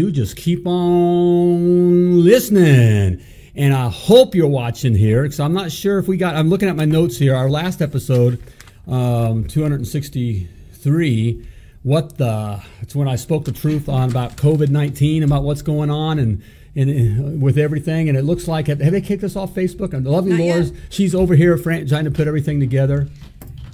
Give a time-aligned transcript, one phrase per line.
[0.00, 3.22] do, just keep on listening.
[3.54, 6.70] And I hope you're watching here because I'm not sure if we got, I'm looking
[6.70, 7.34] at my notes here.
[7.34, 8.42] Our last episode,
[8.86, 11.46] um, 263,
[11.82, 15.90] what the, it's when I spoke the truth on about COVID 19, about what's going
[15.90, 16.42] on and,
[16.74, 18.08] and, with everything.
[18.08, 19.92] And it looks like, have, have they kicked us off Facebook?
[19.92, 20.80] And lovely Laura's, yet.
[20.88, 23.08] she's over here fran- trying to put everything together.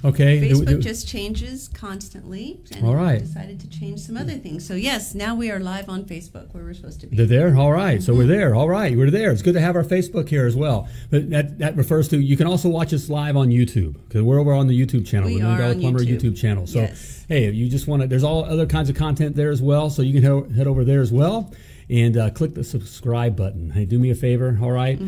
[0.05, 0.49] Okay.
[0.49, 2.59] Facebook just changes constantly.
[2.75, 4.65] And All we decided to change some other things.
[4.65, 7.15] So yes, now we are live on Facebook where we're supposed to be.
[7.17, 7.57] They're there.
[7.57, 8.01] All right.
[8.01, 8.29] So we're Mm-hmm.
[8.31, 8.55] there.
[8.55, 8.95] All right.
[8.95, 9.31] We're there.
[9.31, 10.87] It's good to have our Facebook here as well.
[11.09, 14.39] But that, that refers to you can also watch us live on YouTube because we're
[14.39, 15.29] over on the YouTube channel.
[15.29, 16.21] We the are on Plumber YouTube.
[16.21, 16.67] YouTube channel.
[16.67, 17.25] So Yes.
[17.27, 19.89] hey, if you just want to, there's all other kinds of content there as well.
[19.89, 21.51] So you can head over there as well.
[21.89, 23.69] And uh, click the subscribe button.
[23.69, 24.97] Hey, do me a favor, all right?
[24.99, 25.01] I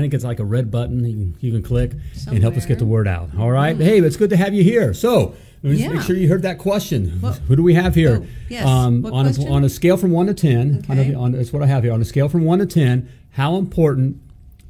[0.00, 1.92] think it's like a red button you can, you can click
[2.26, 3.28] and help us get the word out.
[3.38, 3.76] All right?
[3.76, 4.94] Hey, it's good to have you here.
[4.94, 5.88] So, Yeah.
[5.88, 7.18] make sure you heard that question.
[7.20, 8.22] Well- Who do we have here?
[8.22, 8.64] Oh, yes.
[8.66, 11.14] Um, on, a, on a scale from 1 to 10, on a- Okay.
[11.14, 11.92] on, that's what I have here.
[11.92, 14.16] On a scale from 1 to 10, how important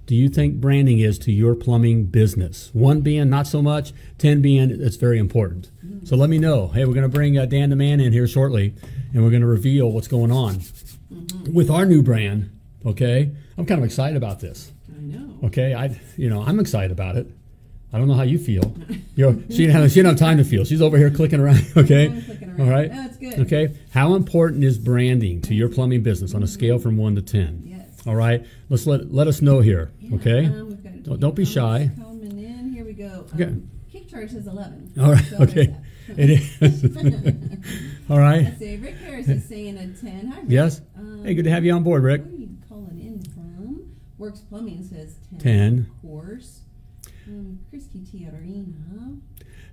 [0.06, 2.70] do you think branding is to your plumbing business?
[2.72, 5.70] 1 being not so much, 10 being it's very important.
[5.86, 6.04] Mm-hmm.
[6.04, 6.66] So let me know.
[6.68, 8.74] Hey, we're going to bring uh, Dan the Man in here shortly,
[9.12, 10.60] and we're going to reveal what's going on
[11.14, 11.52] Mm-hmm.
[11.54, 12.50] with our new brand.
[12.86, 14.72] Okay, I'm kind of excited about this.
[14.94, 15.38] I know.
[15.44, 17.26] Okay, I you know I'm excited about it.
[17.92, 18.74] I don't know how you feel.
[19.14, 20.64] You're, she didn't have she didn't have time to feel.
[20.64, 21.64] She's over here clicking around.
[21.76, 22.60] Okay, clicking around.
[22.60, 22.90] all right.
[22.90, 23.38] That's good.
[23.40, 27.22] Okay, how important is branding to your plumbing business on a scale from one to
[27.22, 27.62] ten?
[27.64, 28.06] Yes.
[28.06, 29.92] All right, let's let let us know here.
[30.14, 30.46] Okay.
[30.46, 31.90] Um, we've got a Don't- don't be shy.
[31.96, 32.72] Coming in.
[32.72, 33.26] Here we go.
[33.34, 33.44] Okay.
[33.44, 34.92] Um, Kick charge says 11.
[35.00, 35.24] All right.
[35.24, 35.74] So Okay.
[36.08, 36.50] It is.
[38.10, 38.42] all right.
[38.44, 38.76] Let's see.
[38.76, 40.26] Rick Harris is saying a 10.
[40.26, 40.44] Hi, Rick.
[40.48, 40.80] Yes.
[41.24, 42.20] Hey, good to have you on board, Rick.
[42.20, 43.96] Where are you calling in from?
[44.18, 45.38] Works Plumbing says 10.
[45.38, 45.90] 10.
[45.90, 46.60] Of course.
[47.26, 49.20] Um, Christy Tiarina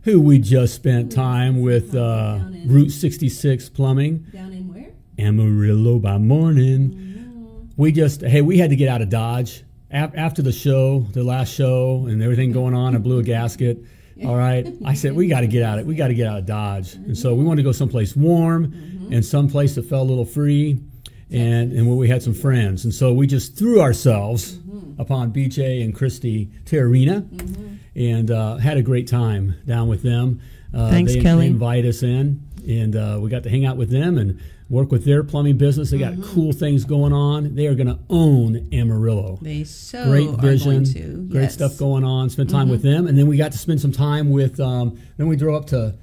[0.04, 4.92] Who we just spent time with uh, Route 66 Plumbing, down in where?
[5.20, 6.92] Amarillo by morning.
[6.94, 11.22] Mm, we just hey we had to get out of dodge after the show the
[11.22, 13.78] last show and everything going on i blew a gasket
[14.26, 16.38] all right i said we got to get out of we got to get out
[16.40, 18.74] of dodge and so we wanted to go someplace warm
[19.12, 20.80] and someplace that felt a little free
[21.32, 24.60] and and where we had some friends and so we just threw ourselves
[25.00, 27.26] upon bj and christy Terrarina
[27.96, 30.42] and uh, had a great time down with them
[30.74, 31.48] uh, Thanks, they, Kelly.
[31.48, 34.90] they invite us in and uh, we got to hang out with them and work
[34.92, 36.34] with their plumbing business they got Mm-hmm.
[36.34, 40.72] cool things going on they are going to own amarillo They so great are vision
[40.72, 41.28] going to.
[41.30, 41.56] great Yes.
[41.56, 41.66] Mm-hmm.
[41.66, 44.32] stuff going on spent time with them and then we got to spend some time
[44.32, 45.96] with um, then we drove up to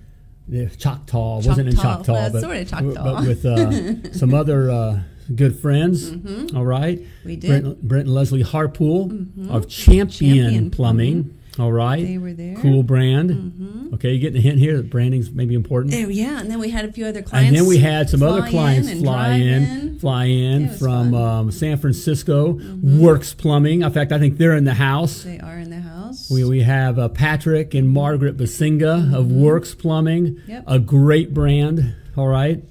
[0.49, 1.97] the choctaw wasn't in Choctaw.
[1.99, 3.05] choctaw Well, but, sorta Choctaw.
[3.05, 5.01] but with uh, some other uh,
[5.35, 6.11] good friends
[6.55, 7.29] all right Mm-hmm.
[7.29, 7.51] We did.
[7.51, 7.63] Mm-hmm.
[7.69, 12.57] brent, brent and leslie harpool of champion, Champion plumbing all right They were there.
[12.57, 16.51] cool brand okay you're getting a hint here that branding's maybe important There, yeah, and
[16.51, 17.49] then we had a few other clients.
[17.49, 21.07] and then we had some other clients in fly drive in, fly in from.
[21.11, 21.15] Mm-hmm.
[21.17, 23.83] um, San Francisco, Works Plumbing.
[23.83, 25.25] In fact, I think they're in the house.
[25.25, 26.31] They are in the house.
[26.31, 30.51] We, we have uh, Patrick and Margaret Basinga of Works Plumbing, Mm-hmm.
[30.51, 30.65] Yep.
[30.69, 31.95] a great brand.
[32.17, 32.63] All right.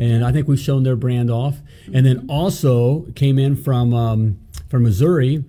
[0.00, 1.58] And I think we've shown their brand off.
[1.92, 2.30] And then Mm-hmm.
[2.30, 4.38] also came in from um,
[4.68, 5.44] from Missouri.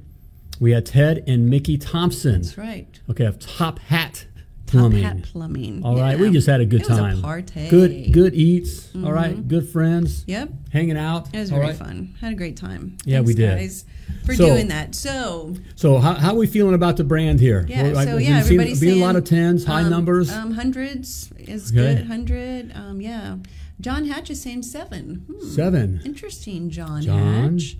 [0.59, 2.41] We had Ted and Mickey Thompson.
[2.41, 2.87] That's right.
[3.09, 4.25] Okay, of Top Hat
[4.67, 5.03] Plumbing.
[5.03, 5.83] Top Hat Plumbing.
[5.85, 6.21] All right, Yeah.
[6.27, 7.19] we just had a good it was time.
[7.19, 7.67] a party.
[7.69, 8.89] Good, good eats.
[8.95, 10.23] all right, good friends.
[10.27, 10.49] Yep.
[10.71, 11.33] Hanging out.
[11.33, 11.77] It was all very right.
[11.79, 12.15] fun.
[12.21, 12.97] Had a great time.
[13.05, 13.57] Yeah, Thanks, we did.
[13.57, 13.85] guys,
[14.25, 14.93] for So- doing that.
[14.95, 17.65] So, So how, how are we feeling about the brand here?
[17.67, 20.31] yeah, We're, like, so yeah, everybody's being saying a lot of tens, high um, numbers.
[20.31, 21.95] Um, hundreds is Okay.
[21.95, 22.07] good.
[22.07, 22.71] Hundred.
[22.75, 23.37] Um, yeah.
[23.81, 25.25] John Hatch is saying seven.
[25.27, 25.47] Hmm.
[25.49, 26.01] Seven.
[26.05, 27.57] Interesting, John, John.
[27.57, 27.77] Hatch.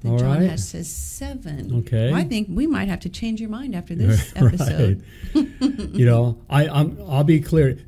[0.00, 0.50] The All John right.
[0.50, 1.80] Hatch says seven.
[1.80, 2.10] Okay.
[2.10, 5.04] Well, I think we might have to change your mind after this episode.
[5.34, 6.98] you know, I, I'm.
[7.06, 7.78] I'll be clear.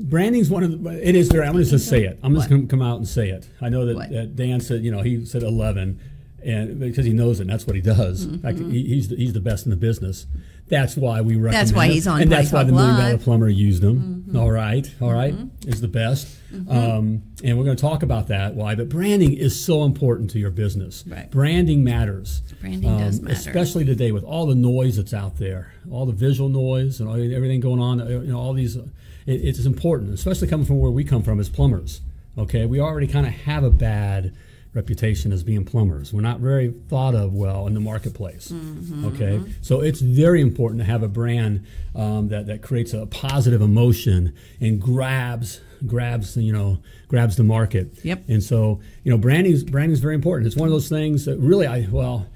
[0.00, 1.08] Branding's one of the.
[1.08, 1.44] It is there.
[1.44, 2.18] I'm going to just say it.
[2.22, 3.48] I'm just going to come out and say it.
[3.60, 4.82] I know that, that Dan said.
[4.82, 6.00] You know, he said 11,
[6.44, 8.24] and because he knows it, and that's what he does.
[8.24, 10.26] In fact, he, he's the, he's the best in the business.
[10.68, 11.52] That's why we recommend.
[11.52, 11.52] Mm-hmm.
[11.52, 13.14] That's why he's on and that's why the Million Dollar.
[13.14, 13.24] Mm-hmm.
[13.24, 14.34] Plumber used him.
[14.34, 15.34] All right, all right,
[15.66, 16.38] is the best.
[16.68, 18.74] Um, and we're going to talk about that why.
[18.74, 21.04] But branding is so important to your business.
[21.06, 21.30] Right.
[21.30, 22.40] Branding matters.
[22.60, 23.34] Branding does matter.
[23.34, 27.16] Especially today with all the noise that's out there, all the visual noise and all,
[27.16, 28.00] everything going on.
[28.00, 28.76] uh, You know, all these.
[28.76, 28.90] It,
[29.26, 32.00] it's important, especially coming from where we come from as plumbers.
[32.38, 34.34] Okay, we already kind of have a bad
[34.74, 36.12] reputation as being plumbers.
[36.12, 38.50] We're not very thought of well in the marketplace.
[38.50, 39.04] Mm-hmm.
[39.06, 43.60] Okay, so it's very important to have a brand um, that that creates a positive
[43.60, 46.78] emotion and grabs grabs you know
[47.08, 47.92] grabs the market.
[48.02, 48.24] Yep.
[48.28, 50.46] And so you know branding branding is very important.
[50.46, 52.26] It's one of those things that really I well.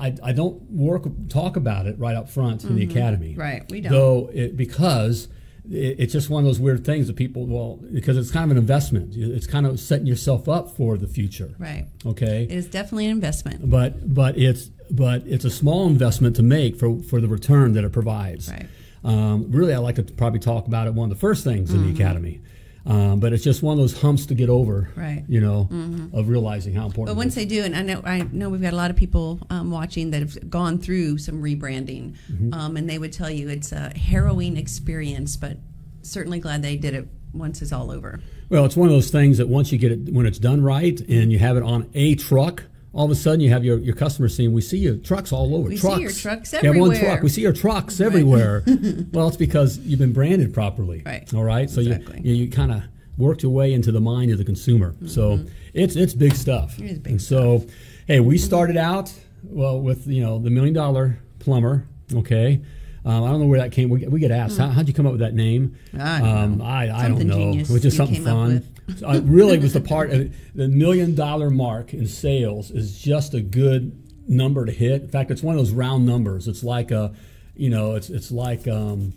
[0.00, 3.32] I, I don't work talk about it right up front in the academy.
[3.32, 3.40] Mm-hmm.
[3.40, 3.90] Right, we don't.
[3.90, 5.26] Though it, because
[5.70, 8.56] it's just one of those weird things that people well because it's kind of an
[8.56, 9.14] investment.
[9.16, 11.54] It's kind of setting yourself up for the future.
[11.58, 11.86] Right.
[12.06, 12.44] Okay.
[12.44, 13.68] It is definitely an investment.
[13.68, 17.84] But but it's but it's a small investment to make for for the return that
[17.84, 18.50] it provides.
[18.50, 18.66] Right.
[19.04, 20.94] Um, really, I like to probably talk about it.
[20.94, 22.00] One of the first things in the Mm-hmm.
[22.02, 22.40] academy.
[22.88, 25.22] Um, but it's just one of those humps to get over, Right.
[25.28, 25.68] You know,
[26.14, 27.14] of realizing how important.
[27.14, 29.40] But once they do, and I know I know we've got a lot of people
[29.50, 32.54] um, watching that have gone through some rebranding, Mm-hmm.
[32.54, 35.58] um, and they would tell you it's a harrowing experience, but
[36.02, 38.20] certainly glad they did it once it's all over.
[38.48, 40.98] Well, it's one of those things that once you get it, when it's done right
[41.08, 43.94] and you have it on a truck, all of a sudden you have your, your
[43.94, 45.68] customers saying, We see your trucks all over.
[45.68, 47.22] We see your trucks You have one truck.
[47.22, 48.62] We see your trucks everywhere.
[49.12, 51.02] well, it's because you've been branded properly.
[51.04, 51.32] Right.
[51.34, 51.68] All right.
[51.68, 52.20] So Exactly.
[52.22, 52.82] you, you, you kind of
[53.16, 54.94] worked your way into the mind of the consumer.
[55.06, 55.44] So
[55.74, 56.76] it's it's big stuff.
[56.76, 56.84] Mm-hmm.
[56.84, 57.66] It is big and so,
[58.06, 59.12] hey, we started out,
[59.42, 61.86] well, with, you know, the million dollar plumber.
[62.14, 62.62] Okay.
[63.04, 63.88] Um, I don't know where that came.
[63.90, 65.76] We, we get asked, how, how'd you come up with that name?
[65.92, 66.00] Hmm.
[66.00, 66.64] I don't um, know.
[66.64, 67.38] I, I don't know.
[67.38, 68.66] genius It was just something fun.
[68.96, 73.34] So I really was the part of the million dollar mark in sales is just
[73.34, 75.02] a good number to hit.
[75.02, 76.48] In fact, it's one of those round numbers.
[76.48, 77.14] It's like a,
[77.54, 79.12] you know, it's it's like um,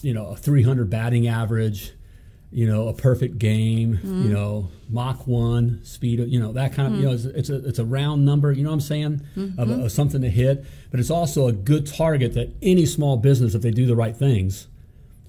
[0.00, 1.92] you know, a 300 batting average,
[2.50, 4.22] you know, a perfect game, Mm-hmm.
[4.24, 7.68] you know, Mach one speed, you know, that kind of, you know, it's, it's a
[7.68, 8.52] it's a round number.
[8.52, 9.22] You know what I'm saying?
[9.36, 9.58] Mm-hmm.
[9.60, 13.54] Of, of something to hit, but it's also a good target that any small business,
[13.54, 14.66] if they do the right things,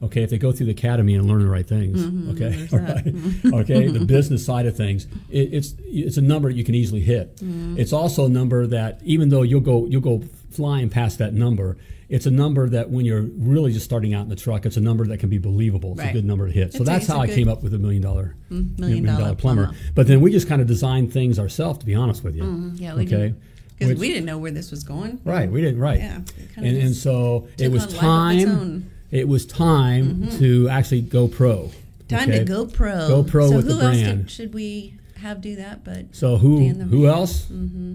[0.03, 2.31] Okay, if they go through the academy and learn the right things, Mm-hmm.
[2.31, 6.63] okay, all right, okay, the business side of things, it, it's it's a number you
[6.63, 7.37] can easily hit.
[7.37, 7.79] Mm-hmm.
[7.79, 11.77] It's also a number that even though you'll go you'll go flying past that number,
[12.09, 14.81] it's a number that when you're really just starting out in the truck, it's a
[14.81, 15.93] number that can be believable.
[15.93, 16.73] It's a good number to hit.
[16.73, 19.35] So It's that's it's how I good- came up with a million dollar million dollar
[19.35, 19.67] plumber.
[19.67, 19.77] plumber.
[19.95, 22.43] But then we just kind of designed things ourselves, to be honest with you.
[22.43, 22.75] Mm-hmm.
[22.75, 23.09] Yeah, we okay.
[23.17, 23.41] did.
[23.79, 25.19] Because we didn't know where this was going.
[25.25, 25.79] Right, we didn't.
[25.79, 26.21] Right, Yeah,
[26.57, 28.89] and and so it was time.
[29.13, 29.19] Own.
[29.19, 31.71] It was time to actually go pro.
[32.07, 32.39] Time okay?
[32.39, 33.07] to go pro.
[33.07, 34.19] Go pro so with who the else brand.
[34.23, 35.83] did, should we have do that?
[35.85, 37.11] But So who Dan the who man.
[37.11, 37.47] else?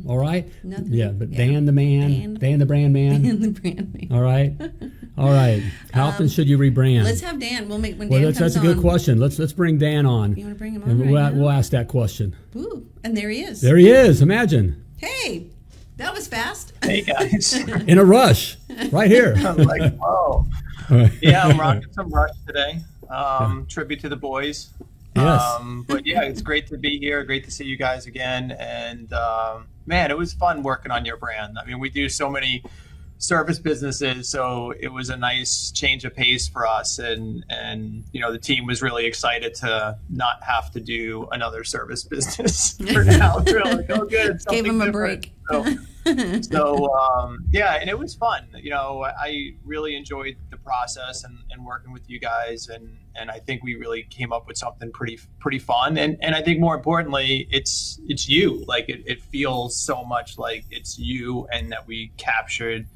[0.07, 0.87] All right, Nothing.
[0.93, 1.37] yeah, but Yeah.
[1.39, 2.35] Dan the man, Dan.
[2.35, 3.13] Dan, the brand man.
[3.27, 4.09] and the brand name.
[4.11, 4.55] All right,
[5.19, 5.63] all right.
[5.93, 7.01] How often should you rebrand?
[7.01, 7.69] Um, Let's have Dan.
[7.69, 8.83] We'll make when well, Dan that's, comes that's a good on.
[8.83, 9.21] question.
[9.21, 11.33] Let's let's bring Dan on, You want to bring him on and right we'll, now?
[11.39, 12.35] we'll ask that question.
[12.57, 13.61] Ooh, and there he is.
[13.61, 14.23] There he is.
[14.23, 15.49] Imagine Hey,
[15.99, 16.73] that was fast.
[16.83, 17.53] Hey guys.
[17.87, 18.57] in a rush,
[18.91, 19.35] right here.
[19.37, 20.47] I'm like, whoa.
[20.91, 21.13] All right.
[21.23, 22.81] Yeah, I'm rocking some Rush today.
[23.11, 24.71] Um, tribute to the boys.
[25.17, 25.43] Yes.
[25.43, 27.25] Um, but yeah, it's great to be here.
[27.25, 28.53] Great to see you guys again.
[28.53, 31.59] And um, man, it was fun working on your brand.
[31.59, 32.63] I mean, we do so many
[33.19, 36.99] service businesses, so it was a nice change of pace for us.
[36.99, 41.65] And and you know, the team was really excited to not have to do another
[41.65, 43.39] service business for now.
[43.39, 44.41] They're like, oh, good.
[44.47, 45.33] Gave them a break.
[45.51, 45.65] So,
[46.43, 48.47] so um, yeah, and it was fun.
[48.55, 53.31] You know, I really enjoyed the process and, and working with you guys, and and
[53.31, 55.97] I think we really came up with something pretty pretty fun.
[55.97, 58.65] And and I think more importantly, it's it's you.
[58.67, 62.87] Like it, it feels so much like it's you, and that we captured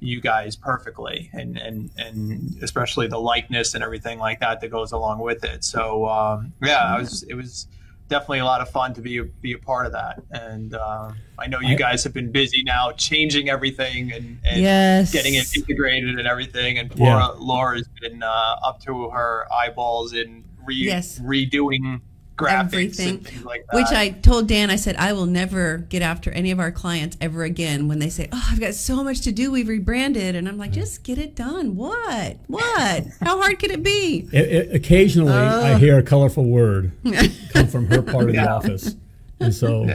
[0.00, 4.92] you guys perfectly, and and and especially the likeness and everything like that that goes
[4.92, 5.62] along with it.
[5.62, 7.66] So um, yeah, I was it was
[8.10, 10.20] definitely a lot of fun to be a, be a part of that.
[10.30, 15.12] And uh, I know you guys have been busy now changing everything and, and Yes.
[15.12, 16.78] getting it integrated and everything.
[16.78, 17.14] And Yeah.
[17.28, 21.18] Laura, Laura's been uh, up to her eyeballs in re- Yes.
[21.20, 22.02] redoing
[22.48, 23.08] Everything.
[23.16, 23.76] and things like that.
[23.76, 27.16] Which I told Dan, I said, I will never get after any of our clients
[27.20, 29.50] ever again when they say, Oh, I've got so much to do.
[29.50, 30.34] We've rebranded.
[30.34, 31.76] And I'm like, just get it done.
[31.76, 32.36] What?
[32.46, 33.04] What?
[33.20, 34.28] How hard could it be?
[34.32, 36.92] It, it, occasionally, I hear a colorful word
[37.52, 38.94] come from her part of the office,
[39.38, 39.86] and so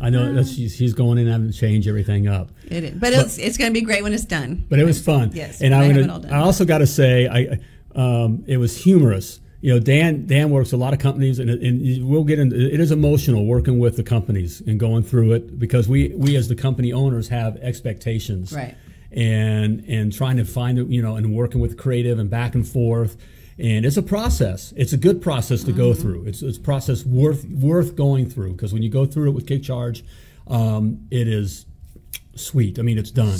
[0.00, 2.50] I know that she's, she's going in and having to change everything up.
[2.66, 2.90] It is.
[2.92, 4.64] But it's, it's going to be great when it's done.
[4.68, 5.30] But it was fun.
[5.34, 6.32] Yes, and I I'm gonna, it all done.
[6.32, 7.58] I also got to say, I
[7.94, 9.40] um, it was humorous.
[9.64, 12.78] You know, Dan Dan works a lot of companies, and, and we'll get into it
[12.80, 16.54] is emotional working with the companies and going through it because we we as the
[16.54, 18.74] company owners have expectations, Right.
[19.10, 22.68] And and trying to find it, you know, and working with creative and back and
[22.68, 23.16] forth.
[23.58, 24.74] And it's a process.
[24.76, 26.02] It's a good process to go Mm-hmm.
[26.02, 26.24] through.
[26.26, 29.46] It's, it's a process worth worth going through because when you go through it with
[29.46, 30.04] Kick Charge,
[30.46, 31.64] um, it is
[32.34, 32.78] sweet.
[32.78, 33.38] I mean, it's done.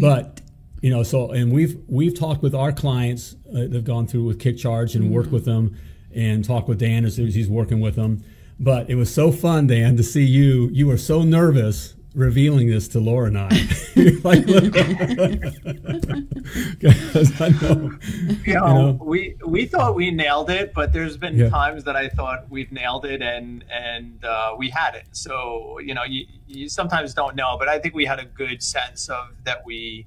[0.00, 0.42] But
[0.86, 4.38] you know, so and we've we've talked with our clients uh, that've gone through with
[4.38, 5.76] Kick Charge and worked with them,
[6.14, 8.22] and talked with Dan as as he's working with them.
[8.60, 10.68] But it was so fun, Dan, to see you.
[10.72, 13.48] You were so nervous revealing this to Laura and I.
[13.96, 14.72] You're like, look,
[16.80, 17.98] 'Cause I know,
[18.44, 18.98] you know, know?
[19.02, 21.48] we we thought we nailed it, but there's been Yeah.
[21.48, 25.08] times that I thought we've nailed it and and uh, we had it.
[25.10, 28.62] So you know, you, you sometimes don't know, but I think we had a good
[28.62, 30.06] sense of that we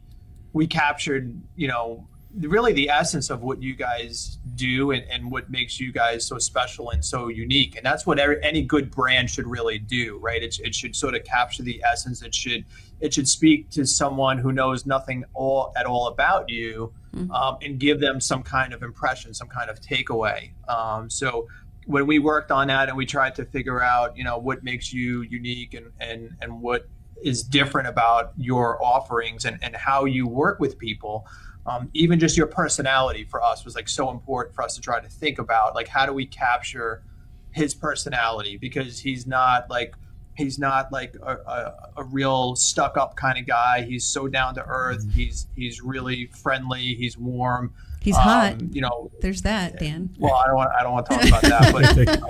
[0.53, 2.07] we captured you know
[2.41, 6.37] really the essence of what you guys do and, and what makes you guys so
[6.37, 7.75] special and so unique.
[7.75, 10.41] And that's what every, any good brand should really do, right?
[10.41, 12.21] It, it should sort of capture the essence.
[12.21, 12.65] It should
[12.99, 17.31] it should speak to someone who knows nothing all at all about you mm-hmm.
[17.31, 20.51] um, and give them some kind of impression, some kind of takeaway.
[20.67, 21.47] Um, so
[21.85, 24.93] when we worked on that and we tried to figure out, you know, what makes
[24.93, 26.87] you unique and and and what
[27.23, 31.27] is different about your offerings and, and how you work with people.
[31.65, 34.99] Um, even just your personality for us was like so important for us to try
[34.99, 37.03] to think about like how do we capture
[37.51, 38.57] his personality?
[38.57, 39.93] Because he's not like
[40.39, 43.83] he's not like a, a, a real stuck up kind of guy.
[43.83, 44.99] He's so down to earth.
[45.01, 45.11] Mm-hmm.
[45.11, 46.95] he's he's really friendly.
[46.95, 47.73] He's warm.
[48.01, 48.73] He's um, hot.
[48.73, 50.15] You know, there's that, Dan.
[50.17, 52.23] Well, I don't want I don't want to talk about that,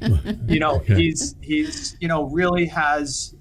[0.00, 3.34] but um, you know, he's he's you know really has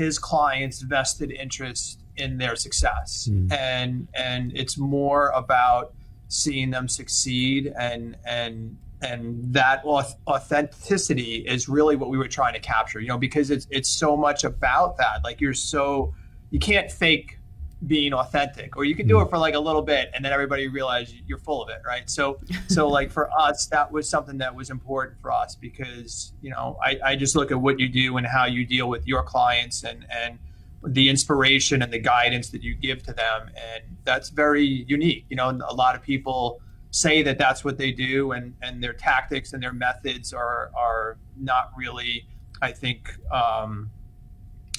[0.00, 3.52] his clients' vested interest in their success, mm.
[3.52, 5.92] and and it's more about
[6.28, 12.60] seeing them succeed and and and that authenticity is really what we were trying to
[12.60, 16.14] capture you know because it's it's so much about that like you're so
[16.50, 17.39] you can't fake
[17.86, 19.24] being authentic or you can do mm.
[19.24, 22.10] it for like a little bit and then everybody realize you're full of it right
[22.10, 26.50] so so like for us that was something that was important for us because you
[26.50, 29.22] know I, I just look at what you do and how you deal with your
[29.22, 30.38] clients and and
[30.84, 35.36] the inspiration and the guidance that you give to them and that's very unique you
[35.36, 36.60] know a lot of people
[36.90, 41.16] say that that's what they do and and their tactics and their methods are are
[41.38, 42.26] not really
[42.60, 43.90] i think um,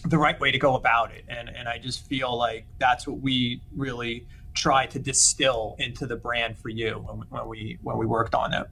[0.06, 1.26] the right way to go about it.
[1.28, 6.16] And and I just feel like that's what we really try to distill into the
[6.16, 8.68] brand for you when, when we when we worked on it.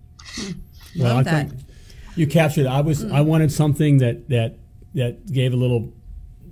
[0.98, 1.50] Well, Love I that.
[1.50, 1.62] think
[2.16, 2.68] you captured.
[2.68, 3.12] I was mm.
[3.12, 4.58] I wanted something that that
[4.96, 5.94] that gave a little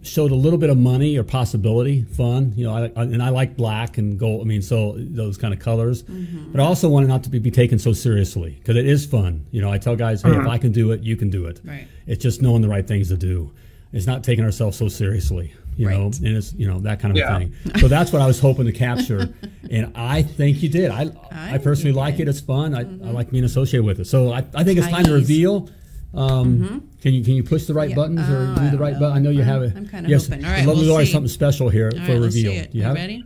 [0.04, 2.54] showed a little bit of money or possibility, fun.
[2.56, 4.42] You know, I, I, and I like black and gold.
[4.42, 6.04] I mean, so those kind of colors.
[6.04, 6.52] Mm-hmm.
[6.52, 9.46] But I also wanted not to be, be taken so seriously because it is fun.
[9.52, 10.42] You know, I tell guys, hey, mm-hmm.
[10.42, 11.60] if I can do it, you can do it.
[11.64, 11.88] Right.
[12.06, 13.52] It's just knowing the right things to do
[13.94, 15.98] it's not taking ourselves so seriously you right.
[15.98, 17.38] know and it's you know that kind of yeah.
[17.38, 19.34] thing so that's what i was hoping to capture
[19.72, 23.08] and i think you did i i, I personally like it it's fun I, mm-hmm.
[23.08, 25.70] I like being associated with it so i, I think it's time to reveal
[26.14, 26.78] um, mm-hmm.
[27.02, 27.96] Can you can you push the right yeah.
[27.96, 29.16] buttons or do the right button?
[29.16, 29.76] I know you have it.
[29.76, 30.46] I'm kind of yes, hoping.
[30.46, 32.52] All right, we'll always something special here All for right, reveal.
[32.52, 33.24] Do you, you have ready?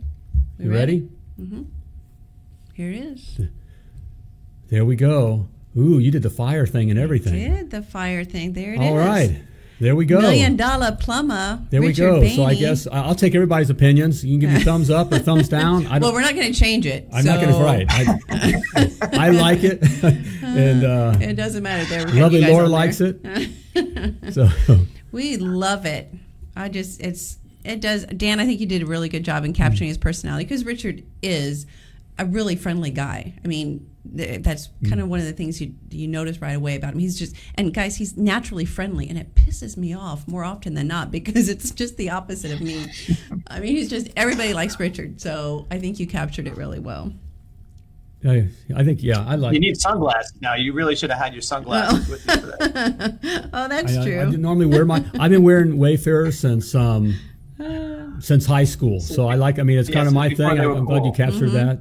[0.58, 1.00] We you ready?
[1.00, 1.08] ready?
[1.40, 1.62] Mm-hmm.
[2.74, 3.40] Here it is.
[4.68, 5.48] There we go.
[5.76, 7.34] Ooh, you did the fire thing and everything.
[7.34, 8.52] I did the fire thing.
[8.52, 8.90] There it All is.
[8.90, 9.42] All right.
[9.82, 10.20] There we go.
[10.20, 11.60] Million dollar plumber.
[11.70, 12.36] There Richard we go.
[12.36, 14.24] So I guess I'll take everybody's opinions.
[14.24, 15.88] You can give me thumbs up or thumbs down.
[16.00, 17.08] well, we're not going to change it.
[17.12, 17.32] I'm so.
[17.32, 17.86] not going to right.
[17.90, 18.90] I,
[19.26, 19.82] I, like it,
[20.44, 21.84] and uh, it doesn't matter.
[21.86, 23.26] There, lovely Laura likes it.
[24.32, 24.48] so
[25.10, 26.14] we love it.
[26.54, 28.04] I just it's it does.
[28.04, 31.02] Dan, I think you did a really good job in capturing his personality because Richard
[31.22, 31.66] is
[32.20, 33.34] a really friendly guy.
[33.44, 35.10] I mean, that's kind of mm.
[35.10, 36.98] one of the things you you notice right away about him.
[36.98, 40.88] He's just and guys, he's naturally friendly, and it pisses me off more often than
[40.88, 42.86] not because it's just the opposite of me.
[43.46, 47.12] I mean, he's just everybody likes Richard, so I think you captured it really well.
[48.24, 49.54] I, I think yeah, I like.
[49.54, 50.54] You need sunglasses now.
[50.54, 53.48] You really should have had your sunglasses with you for that.
[53.52, 54.18] oh, that's I, true.
[54.20, 55.04] I, I normally wear my.
[55.18, 57.14] I've been wearing Wayfarer since um,
[58.20, 59.58] since high school, so I like.
[59.58, 60.60] I mean, it's yeah, kind of my thing.
[60.60, 61.66] I, am glad you captured mm-hmm.
[61.66, 61.80] that.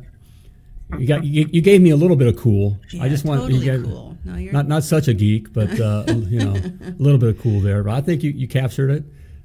[0.97, 2.77] You got you, you, gave me a little bit of cool.
[2.91, 4.17] Yeah, I just want totally you got cool.
[4.25, 7.59] no, not not such a geek, but uh, you know a little bit of cool
[7.61, 7.83] there.
[7.83, 9.03] But I think you, you captured it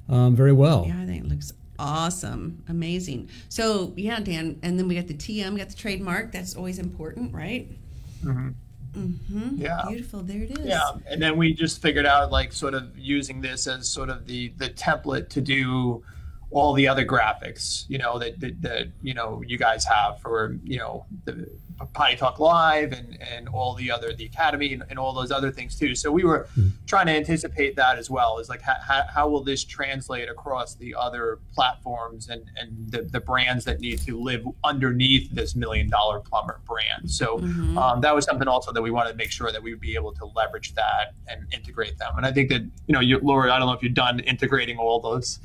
[0.09, 0.85] um, very well.
[0.87, 3.29] Yeah, I think it looks awesome, amazing.
[3.49, 6.31] So yeah, Dan, and then we got the TM, got the trademark.
[6.31, 7.69] That's always important, right?
[8.23, 8.49] Mm-hmm.
[8.97, 9.61] Mm-hmm.
[9.61, 9.83] Yeah.
[9.87, 10.21] Beautiful.
[10.23, 10.65] There it is.
[10.65, 10.81] Yeah.
[11.07, 14.49] And then we just figured out like sort of using this as sort of the
[14.57, 16.03] the template to do
[16.51, 20.57] all the other graphics, you know, that, that, that, you know, you guys have for,
[20.63, 21.49] you know, the
[21.85, 25.51] Potty Talk Live and, and all the other, the Academy and, and all those other
[25.51, 25.95] things too.
[25.95, 26.69] So we were mm-hmm.
[26.85, 30.95] trying to anticipate that as well is like, how, how will this translate across the
[30.95, 36.19] other platforms and, and the, the brands that need to live underneath this million dollar
[36.19, 37.09] plumber brand.
[37.09, 37.77] So mm-hmm.
[37.77, 39.95] um, that was something also that we wanted to make sure that we would be
[39.95, 42.13] able to leverage that and integrate them.
[42.17, 44.77] And I think that, you know, you, Laura, I don't know if you've done integrating
[44.77, 45.39] all those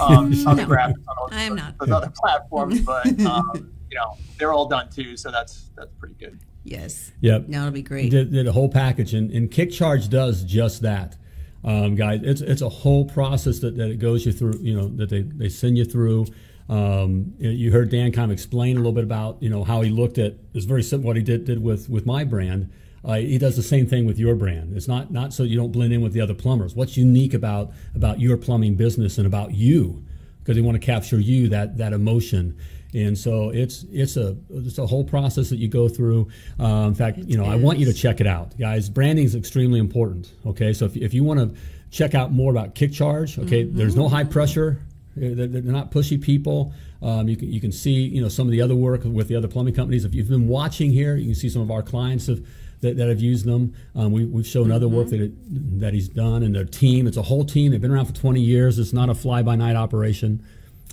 [0.00, 4.66] um, other no, graphics on those, those other platforms, but um, you know they're all
[4.66, 6.38] done too, so that's that's pretty good.
[6.64, 7.12] Yes.
[7.20, 7.48] Yep.
[7.48, 8.10] Now it'll be great.
[8.10, 11.16] Did, did a whole package, and, and Kick Charge does just that,
[11.64, 12.20] um, guys.
[12.22, 14.58] It's it's a whole process that, that it goes you through.
[14.60, 16.26] You know that they they send you through.
[16.68, 19.90] Um, you heard Dan kind of explain a little bit about you know how he
[19.90, 20.34] looked at.
[20.52, 22.70] It's very simple what he did did with with my brand.
[23.04, 24.76] Uh, he does the same thing with your brand.
[24.76, 26.74] It's not not so you don't blend in with the other plumbers.
[26.74, 30.04] What's unique about about your plumbing business and about you?
[30.40, 32.58] Because they want to capture you that that emotion
[32.94, 36.28] And so it's it's a it's a whole process that you go through.
[36.58, 37.50] Uh, in fact, it you know, is.
[37.50, 38.88] I want you to check it out, guys.
[38.88, 40.32] Branding is extremely important.
[40.46, 43.76] Okay, so if, if you want to check out more about Kick Charge, okay, mm-hmm.
[43.76, 44.80] there's no high pressure.
[45.16, 46.72] They're, they're not pushy people.
[47.02, 49.36] Um, you can you can see you know some of the other work with the
[49.36, 50.04] other plumbing companies.
[50.06, 52.40] If you've been watching here, you can see some of our clients have
[52.80, 53.74] that, that have used them.
[53.94, 54.72] Um, we, have shown mm-hmm.
[54.72, 55.16] other work mm-hmm.
[55.18, 57.06] that it, that he's done and their team.
[57.06, 57.72] It's a whole team.
[57.72, 58.78] They've been around for 20 years.
[58.78, 60.44] It's not a fly by night operation.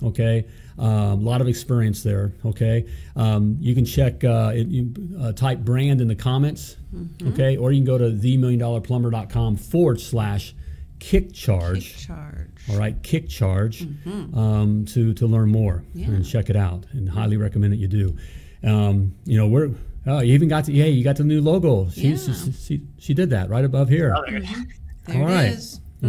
[0.03, 0.45] Okay,
[0.77, 2.33] a lot of experience there.
[2.45, 6.77] Okay, um, you can check uh, it, you, uh, type brand in the comments.
[6.93, 7.29] Mm-hmm.
[7.29, 10.55] Okay, or you can go to themilliondollarplumber.com forward slash
[10.99, 11.93] kick charge.
[11.93, 12.51] Kick charge.
[12.69, 14.37] All right, kick charge mm-hmm.
[14.37, 16.07] um, to to learn more yeah.
[16.07, 16.85] and check it out.
[16.91, 18.17] And highly recommend that you do.
[18.63, 19.71] Um, you know, we're
[20.07, 21.89] oh, you even got to yeah, you got the new logo.
[21.89, 22.17] She yeah.
[22.17, 24.15] she, she, she, did that right above here.
[24.15, 24.63] Mm-hmm.
[25.05, 25.59] There All right.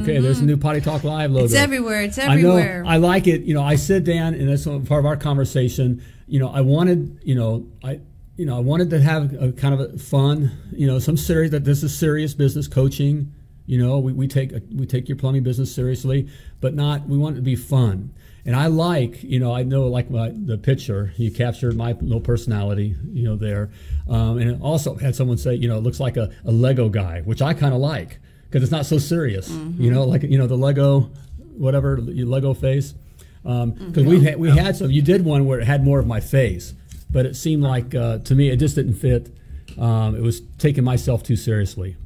[0.02, 0.22] Okay, mm-hmm.
[0.22, 1.44] there's a new Potty Talk Live logo.
[1.44, 2.02] It's everywhere.
[2.02, 2.80] It's everywhere.
[2.80, 2.90] I know.
[2.90, 3.42] I like it.
[3.42, 6.02] You know, I sit down, and that's part of our conversation.
[6.26, 8.00] You know, I wanted, you know, I,
[8.36, 11.52] you know, I wanted to have a kind of a fun, you know, some serious
[11.52, 13.32] that this is serious business coaching
[13.66, 16.28] you know, we, we take we take your plumbing business seriously,
[16.60, 18.14] but not we want it to be fun.
[18.44, 22.20] And I like, you know, I know like my, the picture, you captured my little
[22.20, 23.70] personality, you know, there.
[24.08, 27.22] Um, and also had someone say, you know, it looks like a, a Lego guy,
[27.22, 29.82] which I kind of like because it's not so serious, mm-hmm.
[29.82, 31.10] you know, like, you know, the Lego,
[31.56, 32.94] whatever, Lego face.
[33.42, 34.08] Because um, mm-hmm.
[34.08, 36.74] we had, we had some, you did one where it had more of my face,
[37.10, 39.36] but it seemed like, uh, to me, it just didn't fit.
[39.78, 41.96] Um, it was taking myself too seriously.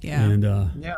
[0.00, 0.22] Yeah.
[0.22, 0.94] And uh, yeah.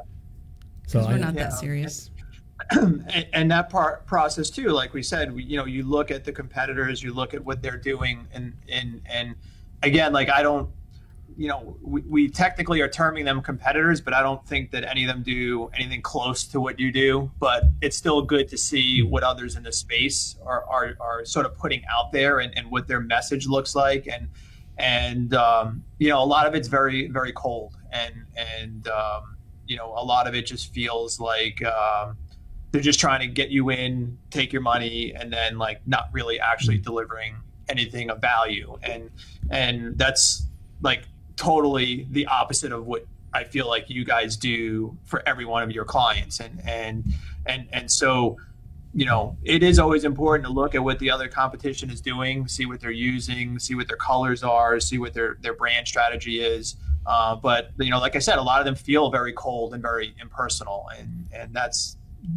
[0.86, 1.44] So we're not yeah.
[1.44, 2.10] that serious.
[2.70, 6.24] and, and, that part process too, like we said, we, you know, you look at
[6.24, 9.34] the competitors, you look at what they're doing, and and and
[9.82, 10.70] again, like I don't,
[11.36, 15.04] you know, we, we technically are terming them competitors, but I don't think that any
[15.04, 17.30] of them do anything close to what you do.
[17.38, 21.46] But it's still good to see what others in the space are are, are sort
[21.46, 24.28] of putting out there and, and what their message looks like, and
[24.78, 29.36] and um, you know, a lot of it's very very cold and and um,
[29.66, 32.16] you know a lot of it just feels like um,
[32.72, 36.40] they're just trying to get you in, take your money, and then like not really
[36.40, 36.84] actually mm-hmm.
[36.84, 37.36] delivering
[37.68, 38.78] anything of value.
[38.82, 39.10] And
[39.50, 40.46] and that's
[40.80, 41.04] like
[41.42, 45.72] totally the opposite of what I feel like you guys do for every one of
[45.72, 46.40] your clients.
[46.40, 47.04] And and
[47.46, 48.36] and and so
[48.94, 52.46] you know, it is always important to look at what the other competition is doing,
[52.46, 56.40] see what they're using, see what their colors are, see what their their brand strategy
[56.40, 56.76] is.
[57.06, 59.82] Uh, but you know, like I said, a lot of them feel very cold and
[59.82, 61.96] very impersonal, and and that's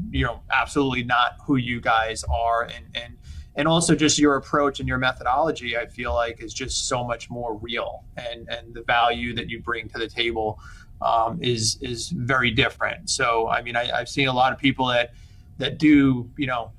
[0.10, 3.18] you know absolutely not who you guys are, and and
[3.56, 5.78] and also just your approach and your methodology.
[5.78, 9.62] I feel like is just so much more real, and and the value that you
[9.62, 10.60] bring to the table
[11.02, 13.10] um, is is very different.
[13.10, 15.14] So I mean, I, I've seen a lot of people that
[15.58, 16.72] that do you know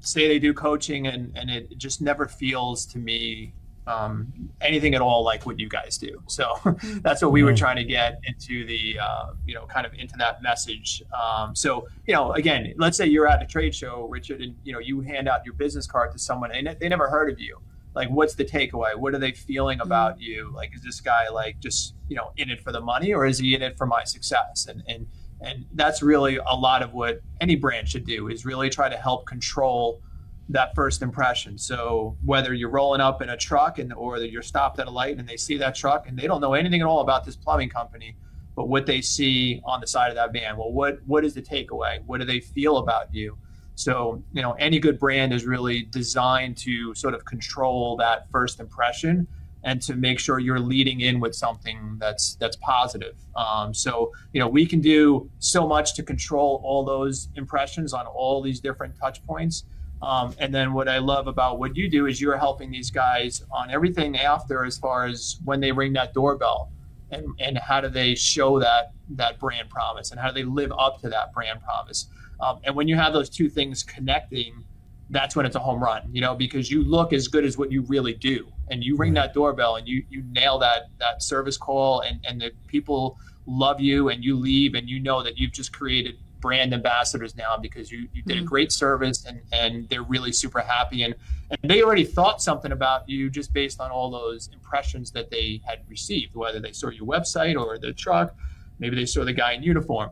[0.00, 3.52] say they do coaching and and it just never feels to me
[3.86, 6.22] um, anything at all like what you guys do.
[6.26, 6.54] So
[7.02, 10.16] that's what we were trying to get into the, uh, you know, kind of into
[10.18, 11.02] that message.
[11.12, 14.72] Um, so, you know, again, let's say you're at a trade show, Richard, and, you
[14.72, 17.58] know, you hand out your business card to someone and they never heard of you.
[17.94, 18.96] Like, what's the takeaway?
[18.96, 19.86] What are they feeling mm-hmm.
[19.86, 20.50] about you?
[20.54, 23.38] Like, is this guy like just, you know, in it for the money or is
[23.38, 24.66] he in it for my success?
[24.68, 25.06] And, and,
[25.40, 28.96] and that's really a lot of what any brand should do is really try to
[28.96, 30.00] help control–
[30.48, 31.56] that first impression.
[31.56, 35.18] So whether you're rolling up in a truck and or you're stopped at a light
[35.18, 37.70] and they see that truck and they don't know anything at all about this plumbing
[37.70, 38.16] company,
[38.54, 41.42] but what they see on the side of that van, well, what what is the
[41.42, 42.02] takeaway?
[42.04, 43.38] What do they feel about you?
[43.74, 48.60] So you know, any good brand is really designed to sort of control that first
[48.60, 49.26] impression
[49.64, 53.16] and to make sure you're leading in with something that's that's positive.
[53.34, 58.06] Um, so you know, we can do so much to control all those impressions on
[58.06, 59.64] all these different touch points
[60.04, 63.42] um, and then what I love about what you do is you're helping these guys
[63.50, 66.70] on everything after, as far as when they ring that doorbell,
[67.10, 70.72] and and how do they show that that brand promise, and how do they live
[70.78, 72.08] up to that brand promise.
[72.40, 74.64] Um, and when you have those two things connecting,
[75.10, 77.72] that's when it's a home run, you know, because you look as good as what
[77.72, 81.56] you really do, and you ring that doorbell and you you nail that that service
[81.56, 85.52] call, and and the people love you, and you leave, and you know that you've
[85.52, 88.44] just created brand ambassadors now because you, you did mm-hmm.
[88.44, 91.02] a great service and, and they're really super happy.
[91.02, 91.14] And,
[91.50, 95.62] and they already thought something about you just based on all those impressions that they
[95.66, 98.36] had received whether they saw your website or the truck
[98.78, 100.10] maybe they saw the guy in uniform.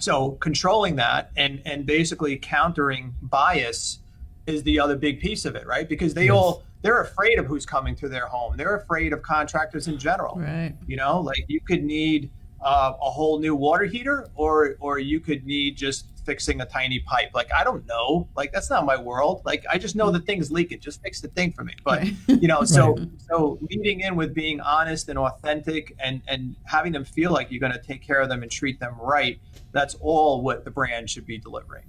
[0.00, 3.98] So controlling that and and basically countering bias
[4.46, 5.88] is the other big piece of it right?
[5.88, 6.34] Because they yes.
[6.34, 8.56] all they're afraid of who's coming to their home.
[8.56, 10.36] They're afraid of contractors in general.
[10.36, 10.74] Right.
[10.86, 12.30] You know like you could need
[12.62, 17.00] uh, a whole new water heater, or or you could need just fixing a tiny
[17.00, 17.30] pipe.
[17.34, 18.28] Like I don't know.
[18.36, 19.42] Like that's not my world.
[19.44, 20.80] Like I just know the thing's leaking.
[20.80, 21.74] Just fix the thing for me.
[21.84, 23.08] But you know, so right.
[23.28, 27.60] so leading in with being honest and authentic and and having them feel like you're
[27.60, 29.40] going to take care of them and treat them right.
[29.72, 31.84] That's all what the brand should be delivering.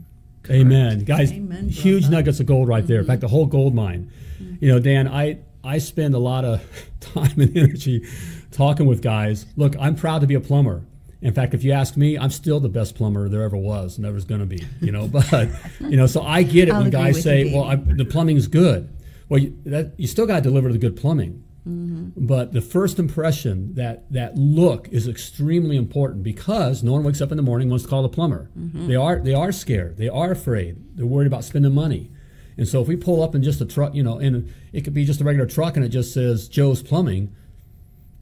[0.50, 1.32] Amen, guys.
[1.32, 2.98] Amen, huge nuggets of gold right there.
[2.98, 3.02] Mm-hmm.
[3.04, 4.12] In fact, the whole gold mine.
[4.42, 4.56] Mm-hmm.
[4.60, 6.62] You know, Dan, I I spend a lot of
[7.00, 8.08] time and energy
[8.52, 9.46] talking with guys.
[9.56, 10.86] Look, I'm proud to be a plumber.
[11.22, 14.06] In fact, if you ask me, I'm still the best plumber there ever was, and
[14.06, 14.62] ever's going to be.
[14.82, 15.50] You know, but
[15.80, 18.90] you know, so I get it when guys say, "Well, I, the plumbing's good."
[19.30, 21.44] Well, you, that, you still got to deliver the good plumbing.
[21.68, 22.26] Mm-hmm.
[22.26, 27.32] But the first impression, that that look, is extremely important because no one wakes up
[27.32, 28.52] in the morning wants to call a plumber.
[28.58, 28.88] Mm-hmm.
[28.88, 29.96] They are they are scared.
[29.96, 30.76] They are afraid.
[30.98, 32.12] They're worried about spending money.
[32.58, 34.94] And so if we pull up in just a truck, you know, and it could
[34.94, 37.36] be just a regular truck and it just says Joe's Plumbing,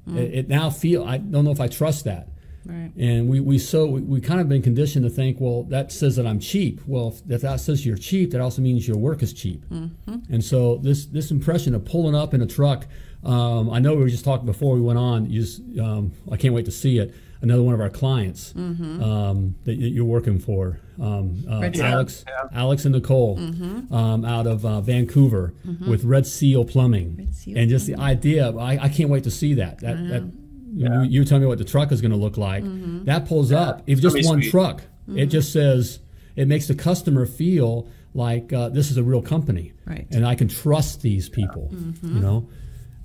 [0.07, 0.17] mm.
[0.17, 2.27] it, it, now feel I don't know if I trust that.
[2.65, 2.91] Right.
[2.95, 6.15] And we, we so we, we kind of been conditioned to think, well, that says
[6.17, 6.79] that I'm cheap.
[6.85, 9.65] Well, if that says you're cheap, that also means your work is cheap.
[9.69, 10.33] Mm-hmm.
[10.33, 12.85] And so this this impression of pulling up in a truck,
[13.23, 15.27] um, I know we were just talking before we went on.
[15.27, 17.15] You just, um, I can't wait to see it.
[17.41, 19.01] Another one of our clients mm-hmm.
[19.01, 22.47] um, that you're working for, um, uh, Alex, yeah.
[22.53, 23.91] Alex and Nicole, mm-hmm.
[23.93, 25.89] Um, out of uh, Vancouver mm-hmm.
[25.89, 28.55] with Red Seal Plumbing, Red Seal and just the idea.
[28.55, 29.79] I, I can't wait to see that.
[29.79, 30.31] That, that
[30.73, 31.01] yeah.
[31.01, 32.63] you, you tell me what the truck is going to look like.
[32.63, 33.05] Mm-hmm.
[33.05, 33.61] That pulls yeah.
[33.61, 33.83] up.
[33.87, 34.51] If just one sweet.
[34.51, 35.17] truck, mm-hmm.
[35.17, 35.99] it just says
[36.35, 40.07] it makes the customer feel like uh, this is a real company, right.
[40.11, 41.71] and I can trust these people.
[41.73, 42.15] Mm-hmm.
[42.15, 42.49] You know,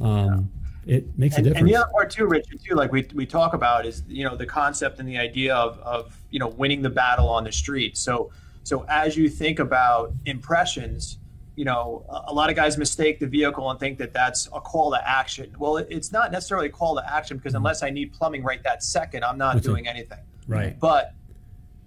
[0.01, 0.51] um,
[0.87, 1.61] it makes and, a difference.
[1.61, 4.37] And the other part too, Richard, too, like we we talk about is you know
[4.37, 7.96] the concept and the idea of of you know winning the battle on the street.
[7.96, 8.31] So
[8.62, 11.18] so as you think about impressions
[11.57, 14.90] you know, a lot of guys mistake the vehicle and think that that's a call
[14.90, 15.55] to action.
[15.59, 17.64] Well, it's not necessarily a call to action because mm-hmm.
[17.64, 20.18] unless I need plumbing right that second, I'm not doing anything.
[20.46, 20.79] Right.
[20.79, 21.14] But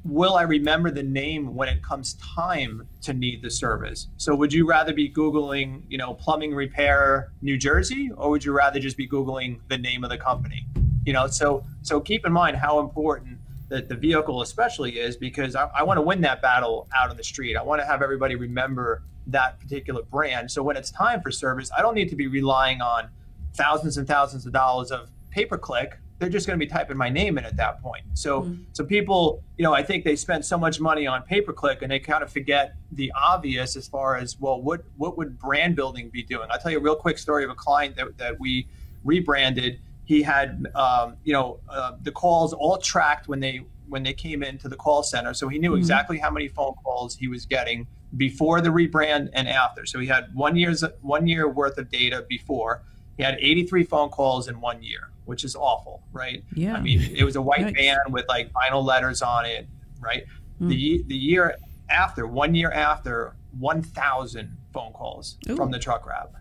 [0.03, 4.07] will I remember the name when it comes time to need the service?
[4.17, 8.53] So would you rather be Googling, you know, plumbing repair New Jersey, or would you
[8.53, 10.65] rather just be Googling the name of the company?
[11.05, 15.55] You know, so so keep in mind how important that the vehicle especially is because
[15.55, 17.55] I, I want to win that battle out on the street.
[17.55, 20.49] I want to have everybody remember that particular brand.
[20.49, 23.09] So when it's time for service, I don't need to be relying on
[23.53, 25.99] thousands and thousands of dollars of pay per click.
[26.19, 28.03] They're just going to be typing my name in at that point.
[28.13, 28.63] So, mm-hmm.
[28.73, 31.81] so people, you know, I think they spend so much money on pay per click
[31.81, 35.75] and they kind of forget the obvious as far as well, what what would brand
[35.75, 36.47] building be doing?
[36.51, 38.67] I'll tell you a real quick story of a client that that we
[39.03, 39.79] rebranded.
[40.03, 44.43] He had, um, you know, uh, the calls all tracked when they when they came
[44.43, 45.79] into the call center, so he knew mm-hmm.
[45.79, 49.85] exactly how many phone calls he was getting before the rebrand and after.
[49.85, 52.83] So he had one year's one year worth of data before.
[53.17, 56.43] He had 83 phone calls in one year, which is awful, right?
[56.55, 56.73] Yeah.
[56.73, 59.67] I mean, it was a white van with like vinyl letters on it,
[59.99, 60.25] right?
[60.59, 60.69] Mm.
[60.69, 61.55] The the year
[61.89, 65.55] after, one year after, 1,000 phone calls Ooh.
[65.55, 66.33] from the truck wrap.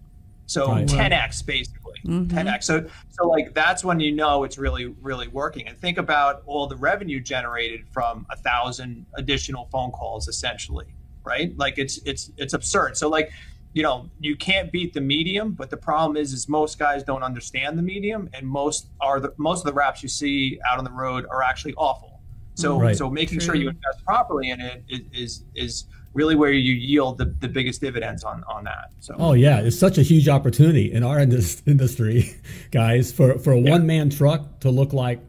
[0.46, 0.87] So right.
[0.87, 2.37] 10x basically, mm-hmm.
[2.37, 2.64] 10x.
[2.64, 5.68] So so like that's when you know it's really really working.
[5.68, 10.87] And think about all the revenue generated from a thousand additional phone calls, essentially
[11.29, 11.57] right?
[11.59, 12.96] Like it's it's it's absurd.
[12.96, 13.31] So like
[13.73, 17.23] you know you can't beat the medium but the problem is is most guys don't
[17.23, 20.85] understand the medium and most are the most of the wraps you see out on
[20.85, 22.21] the road are actually awful
[22.55, 22.83] so mm-hmm.
[22.83, 22.97] right.
[22.97, 23.47] so making True.
[23.47, 27.49] sure you invest properly in it is is, is really where you yield the, the
[27.49, 31.19] biggest dividends on on that so oh yeah it's such a huge opportunity in our
[31.67, 32.35] industry
[32.71, 33.71] guys for for a yeah.
[33.71, 35.21] one man truck to look like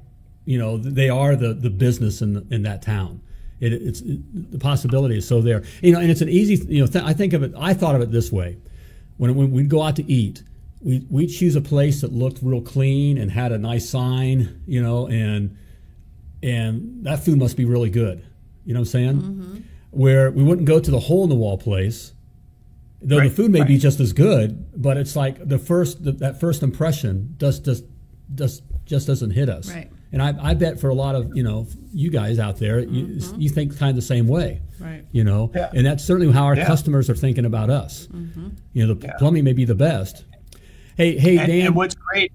[0.45, 3.21] you know they are the the business in in that town
[3.59, 5.63] it, it's it, the possibility is so there.
[5.81, 6.55] You know, and it's an easy.
[6.65, 7.53] You know, th- I think of it.
[7.57, 8.57] I thought of it this way:
[9.17, 10.43] when when we'd go out to eat,
[10.81, 14.61] we we'd choose a place that looked real clean and had a nice sign.
[14.65, 15.57] You know, and
[16.41, 18.25] and that food must be really good.
[18.65, 19.21] You know what I'm saying?
[19.21, 19.57] Mm-hmm.
[19.91, 22.13] Where we wouldn't go to the hole in the wall place,
[23.01, 23.67] though right, the food may right.
[23.67, 27.83] be just as good, but it's like the first the, that first impression just just
[28.35, 29.73] just just doesn't hit us.
[29.73, 29.91] Right.
[30.11, 33.05] And I, I bet for a lot of you know you guys out there, you,
[33.05, 33.41] mm-hmm.
[33.41, 35.05] you think kind of the same way, right?
[35.11, 35.69] You know, yeah.
[35.73, 36.65] and that's certainly how our yeah.
[36.65, 38.07] customers are thinking about us.
[38.07, 38.49] Mm-hmm.
[38.73, 39.17] You know, the yeah.
[39.17, 40.25] plumbing may be the best.
[40.97, 41.67] Hey, hey, and, Dan.
[41.67, 42.31] And what's great,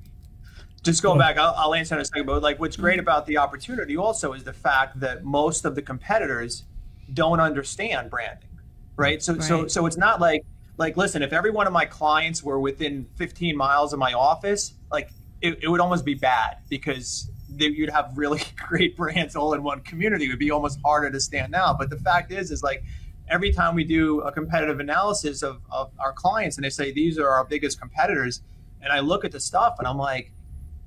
[0.85, 2.27] just going back, I'll, I'll, answer in a second.
[2.27, 3.01] But like, what's great mm-hmm.
[3.01, 6.65] about the opportunity also is the fact that most of the competitors
[7.13, 8.51] don't understand branding,
[8.97, 9.23] right?
[9.23, 9.43] So, right.
[9.43, 10.45] so, so it's not like
[10.77, 14.75] like listen, if every one of my clients were within 15 miles of my office,
[14.91, 15.11] like
[15.41, 19.81] it, it would almost be bad because you'd have really great brands all in one
[19.81, 20.27] community.
[20.27, 21.79] It would be almost harder to stand out.
[21.79, 22.85] But the fact is, is like
[23.29, 27.19] every time we do a competitive analysis of, of our clients and they say these
[27.19, 28.43] are our biggest competitors,
[28.81, 30.33] and I look at the stuff and I'm like,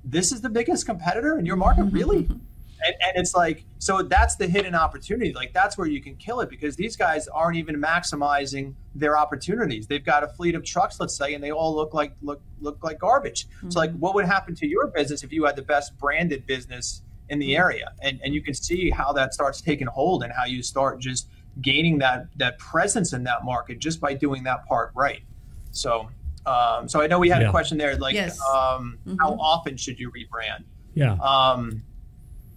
[0.04, 2.28] this is the biggest competitor in your market, really?
[2.84, 6.40] and, and it's like so that's the hidden opportunity like that's where you can kill
[6.40, 10.98] it because these guys aren't even maximizing their opportunities they've got a fleet of trucks
[11.00, 13.70] let's say and they all look like look look like garbage mm-hmm.
[13.70, 17.02] so like what would happen to your business if you had the best branded business
[17.28, 20.44] in the area and and you can see how that starts taking hold and how
[20.44, 21.28] you start just
[21.60, 25.22] gaining that that presence in that market just by doing that part right
[25.70, 26.08] so
[26.48, 27.48] um, so I know we had yeah.
[27.48, 28.40] a question there, like yes.
[28.40, 29.16] um, mm-hmm.
[29.20, 30.64] how often should you rebrand?
[30.94, 31.12] Yeah.
[31.14, 31.82] Um,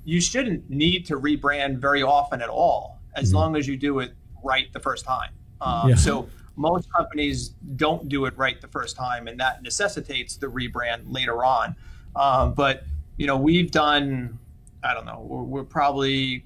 [0.03, 3.37] you shouldn't need to rebrand very often at all, as mm-hmm.
[3.37, 5.31] long as you do it right the first time.
[5.61, 5.95] Um, yeah.
[5.95, 11.03] So most companies don't do it right the first time, and that necessitates the rebrand
[11.05, 11.75] later on.
[12.15, 12.83] Um, but
[13.17, 14.39] you know, we've done,
[14.83, 16.45] I don't know, we're, we're probably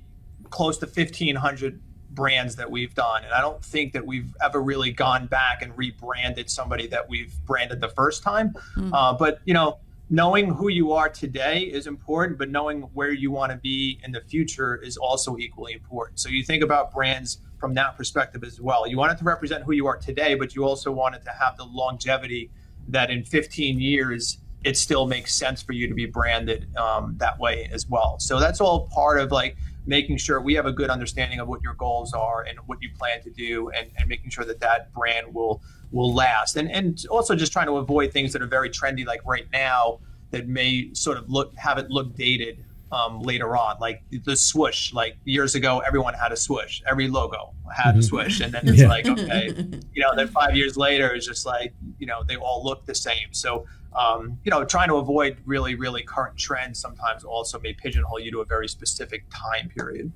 [0.49, 1.79] close to fifteen hundred
[2.11, 3.25] brands that we've done.
[3.25, 7.33] And I don't think that we've ever really gone back and rebranded somebody that we've
[7.45, 8.53] branded the first time.
[8.77, 8.93] Mm-hmm.
[8.93, 13.31] Uh, but, you know, knowing who you are today is important, but knowing where you
[13.31, 16.19] want to be in the future is also equally important.
[16.19, 18.85] So you think about brands from that perspective as well.
[18.85, 21.31] You want it to represent who you are today, but you also want it to
[21.31, 22.51] have the longevity
[22.89, 27.39] that in 15 years, it still makes sense for you to be branded um, that
[27.39, 28.19] way as well.
[28.19, 31.61] So that's all part of like making sure we have a good understanding of what
[31.61, 34.93] your goals are and what you plan to do and, and making sure that that
[34.93, 35.61] brand will
[35.95, 39.21] will last and and also just trying to avoid things that are very trendy like
[39.25, 39.99] right now
[40.31, 44.93] that may sort of look have it look dated um, later on like the swoosh
[44.93, 47.99] like years ago everyone had a swoosh every logo had mm-hmm.
[47.99, 48.87] a swoosh and then it's yeah.
[48.87, 49.47] like okay
[49.93, 52.95] you know then five years later it's just like you know they all look the
[52.95, 57.71] same so um, you know, trying to avoid really, really current trends sometimes also may
[57.71, 60.11] pigeonhole you to a very specific time period.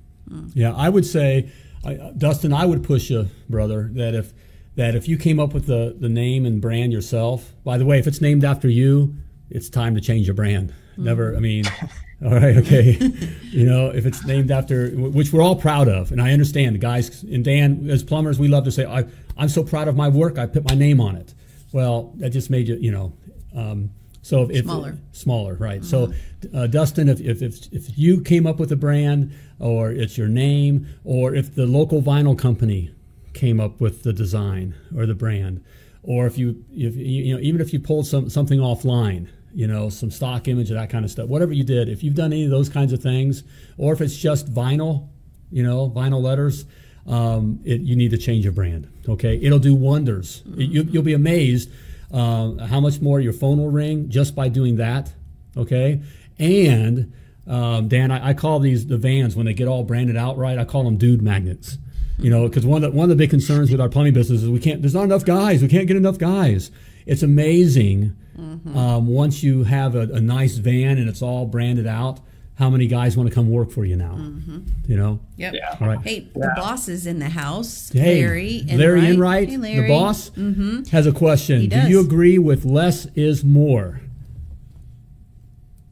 [0.52, 1.50] Yeah, I would say,
[1.84, 4.32] I, Dustin, I would push you, brother, that if
[4.80, 7.52] that if you came up with the the name and brand yourself.
[7.64, 9.14] By the way, if it's named after you,
[9.50, 10.72] it's time to change your brand.
[10.96, 11.04] Mm.
[11.04, 11.64] Never, I mean.
[12.24, 12.92] All right, okay.
[13.44, 16.78] you know, if it's named after, which we're all proud of, and I understand the
[16.78, 19.06] guys and Dan, as plumbers, we love to say, I,
[19.38, 21.32] I'm so proud of my work, I put my name on it.
[21.72, 23.14] Well, that just made you, you know,
[23.56, 23.88] um,
[24.20, 25.80] so if smaller, smaller, right?
[25.80, 26.12] Mm-hmm.
[26.52, 30.18] So, uh, Dustin, if, if, if if you came up with a brand, or it's
[30.18, 32.90] your name, or if the local vinyl company
[33.32, 35.64] came up with the design or the brand,
[36.02, 39.88] or if you if you know even if you pulled some something offline, you know
[39.88, 42.44] some stock image or that kind of stuff, whatever you did, if you've done any
[42.44, 43.42] of those kinds of things,
[43.76, 45.08] or if it's just vinyl,
[45.50, 46.64] you know vinyl letters,
[47.06, 48.90] um, it, you need to change your brand.
[49.08, 50.42] Okay, it'll do wonders.
[50.42, 50.60] Mm-hmm.
[50.60, 51.70] It, you, you'll be amazed
[52.12, 55.12] uh, how much more your phone will ring just by doing that.
[55.56, 56.00] Okay,
[56.38, 57.12] and
[57.46, 60.58] um, Dan, I, I, call these the vans when they get all branded outright.
[60.58, 61.78] I call them dude magnets.
[62.20, 64.42] You know, because one of the one of the big concerns with our plumbing business
[64.42, 64.82] is we can't.
[64.82, 65.62] There's not enough guys.
[65.62, 66.70] We can't get enough guys.
[67.06, 68.76] It's amazing mm-hmm.
[68.76, 72.20] um, once you have a, a nice van and it's all branded out
[72.60, 74.12] how many guys want to come work for you now?
[74.12, 74.60] Mm-hmm.
[74.86, 75.20] You know.
[75.38, 75.54] Yep.
[75.54, 75.78] Yeah.
[75.80, 75.98] All right.
[76.02, 76.46] Hey, yeah.
[76.46, 77.90] the boss is in the house.
[77.90, 78.62] Hey, Larry.
[78.68, 79.80] Larry Enright, hey, Larry.
[79.80, 80.82] the boss, mm-hmm.
[80.90, 81.70] has a question.
[81.70, 84.02] Do you agree with less is more?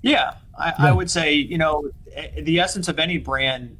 [0.03, 0.75] Yeah, I, yeah.
[0.79, 1.91] I would say you know
[2.39, 3.78] the essence of any brand.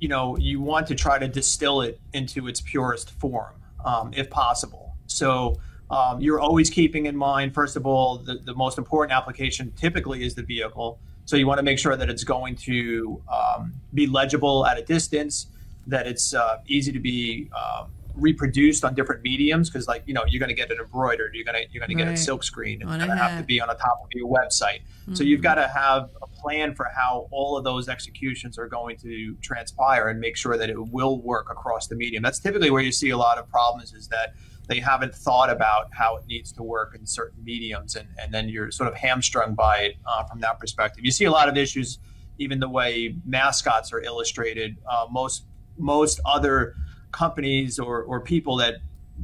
[0.00, 4.28] You know, you want to try to distill it into its purest form, um, if
[4.30, 4.96] possible.
[5.06, 5.60] So.
[5.92, 10.24] Um, you're always keeping in mind, first of all, the, the most important application typically
[10.24, 11.00] is the vehicle.
[11.24, 14.84] So you want to make sure that it's going to um, be legible at a
[14.84, 15.48] distance,
[15.88, 20.24] that it's uh, easy to be um, reproduced on different mediums because, like you know,
[20.28, 22.44] you're going to get it embroidered, you're going to you're going to get a silk
[22.44, 24.80] screen, it's going to have to be on the top of your website.
[24.82, 25.14] Mm-hmm.
[25.14, 28.96] So you've got to have a plan for how all of those executions are going
[28.98, 32.22] to transpire and make sure that it will work across the medium.
[32.22, 33.92] That's typically where you see a lot of problems.
[33.92, 34.34] Is that
[34.68, 38.48] they haven't thought about how it needs to work in certain mediums, and, and then
[38.48, 41.04] you're sort of hamstrung by it uh, from that perspective.
[41.04, 41.98] You see a lot of issues,
[42.38, 44.76] even the way mascots are illustrated.
[44.88, 46.76] Uh, most most other
[47.12, 48.76] companies or, or people that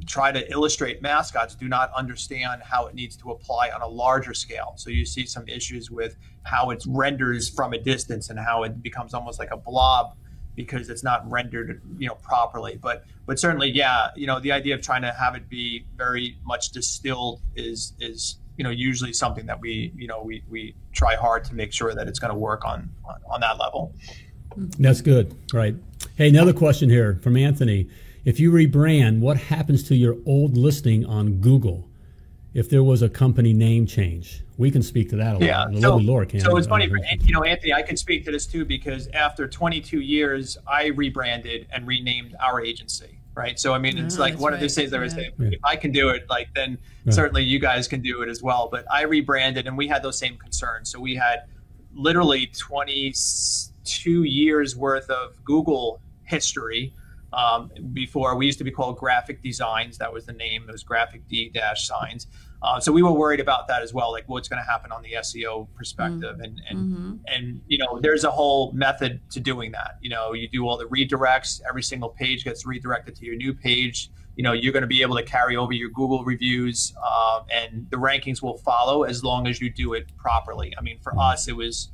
[0.06, 4.34] try to illustrate mascots do not understand how it needs to apply on a larger
[4.34, 4.74] scale.
[4.76, 8.82] So you see some issues with how it renders from a distance and how it
[8.82, 10.16] becomes almost like a blob
[10.54, 14.74] because it's not rendered you know properly but but certainly yeah you know the idea
[14.74, 19.46] of trying to have it be very much distilled is is you know usually something
[19.46, 22.38] that we you know we we try hard to make sure that it's going to
[22.38, 23.94] work on, on on that level
[24.78, 25.74] that's good right
[26.16, 27.88] hey another question here from anthony
[28.24, 31.88] if you rebrand what happens to your old listing on google
[32.56, 34.42] if there was a company name change.
[34.56, 35.66] We can speak to that a yeah.
[35.66, 35.76] lot.
[35.76, 36.40] So, Laura can.
[36.40, 36.90] So it's funny,
[37.20, 41.66] you know, Anthony, I can speak to this too because after 22 years, I rebranded
[41.70, 43.20] and renamed our agency.
[43.34, 43.60] Right.
[43.60, 44.54] So, I mean, it's oh, like one right.
[44.54, 47.14] of those things that I say, if I can do it, like then right.
[47.14, 48.70] certainly you guys can do it as well.
[48.72, 50.90] But I rebranded and we had those same concerns.
[50.90, 51.40] So we had
[51.92, 53.12] literally 20,
[53.86, 56.92] two years worth of Google history.
[57.32, 60.66] Um, before we used to be called Graphic Designs, that was the name.
[60.66, 62.26] Those Graphic D dash signs.
[62.62, 65.02] Uh, so we were worried about that as well, like what's going to happen on
[65.02, 66.42] the SEO perspective, mm-hmm.
[66.42, 67.14] and and mm-hmm.
[67.26, 69.98] and you know, there's a whole method to doing that.
[70.00, 71.60] You know, you do all the redirects.
[71.68, 74.10] Every single page gets redirected to your new page.
[74.36, 77.86] You know, you're going to be able to carry over your Google reviews, uh, and
[77.90, 80.74] the rankings will follow as long as you do it properly.
[80.78, 81.20] I mean, for mm-hmm.
[81.20, 81.90] us, it was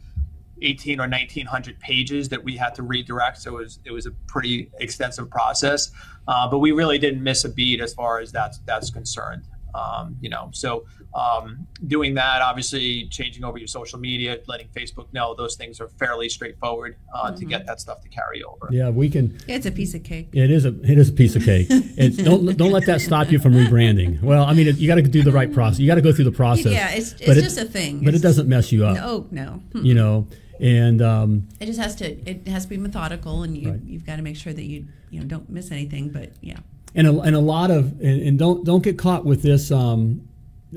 [0.62, 3.38] 18 or 1900 pages that we had to redirect.
[3.38, 5.90] So it was it was a pretty extensive process,
[6.28, 9.44] uh, but we really didn't miss a beat as far as that's that's concerned.
[9.74, 15.12] Um, you know, so um, doing that, obviously changing over your social media, letting Facebook
[15.12, 17.36] know, those things are fairly straightforward uh, mm-hmm.
[17.36, 18.68] to get that stuff to carry over.
[18.70, 19.38] Yeah, we can.
[19.46, 20.30] It's a piece of cake.
[20.32, 21.66] It is a it is a piece of cake.
[21.70, 24.22] it's, don't don't let that stop you from rebranding.
[24.22, 25.78] Well, I mean, it, you got to do the right process.
[25.78, 26.72] You got to go through the process.
[26.72, 28.00] Yeah, it's, it's just it, a thing.
[28.00, 28.96] But it's, it doesn't mess you up.
[28.96, 29.62] No, no.
[29.72, 29.84] Hmm.
[29.84, 30.28] You know,
[30.60, 33.80] and um, it just has to it has to be methodical, and you right.
[33.84, 36.10] you've got to make sure that you you know don't miss anything.
[36.10, 36.58] But yeah
[36.94, 39.70] and a, and a lot of and, and don't don't get caught with this.
[39.70, 40.28] Um,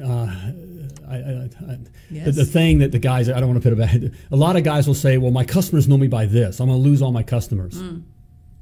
[0.02, 0.28] uh,
[1.08, 1.78] I, I, I,
[2.10, 2.26] yes.
[2.26, 4.14] the, the, thing that the guys I don't want to put a bad.
[4.32, 6.60] A lot of guys will say, "Well, my customers know me by this.
[6.60, 8.04] I'm going to lose all my customers." Mm.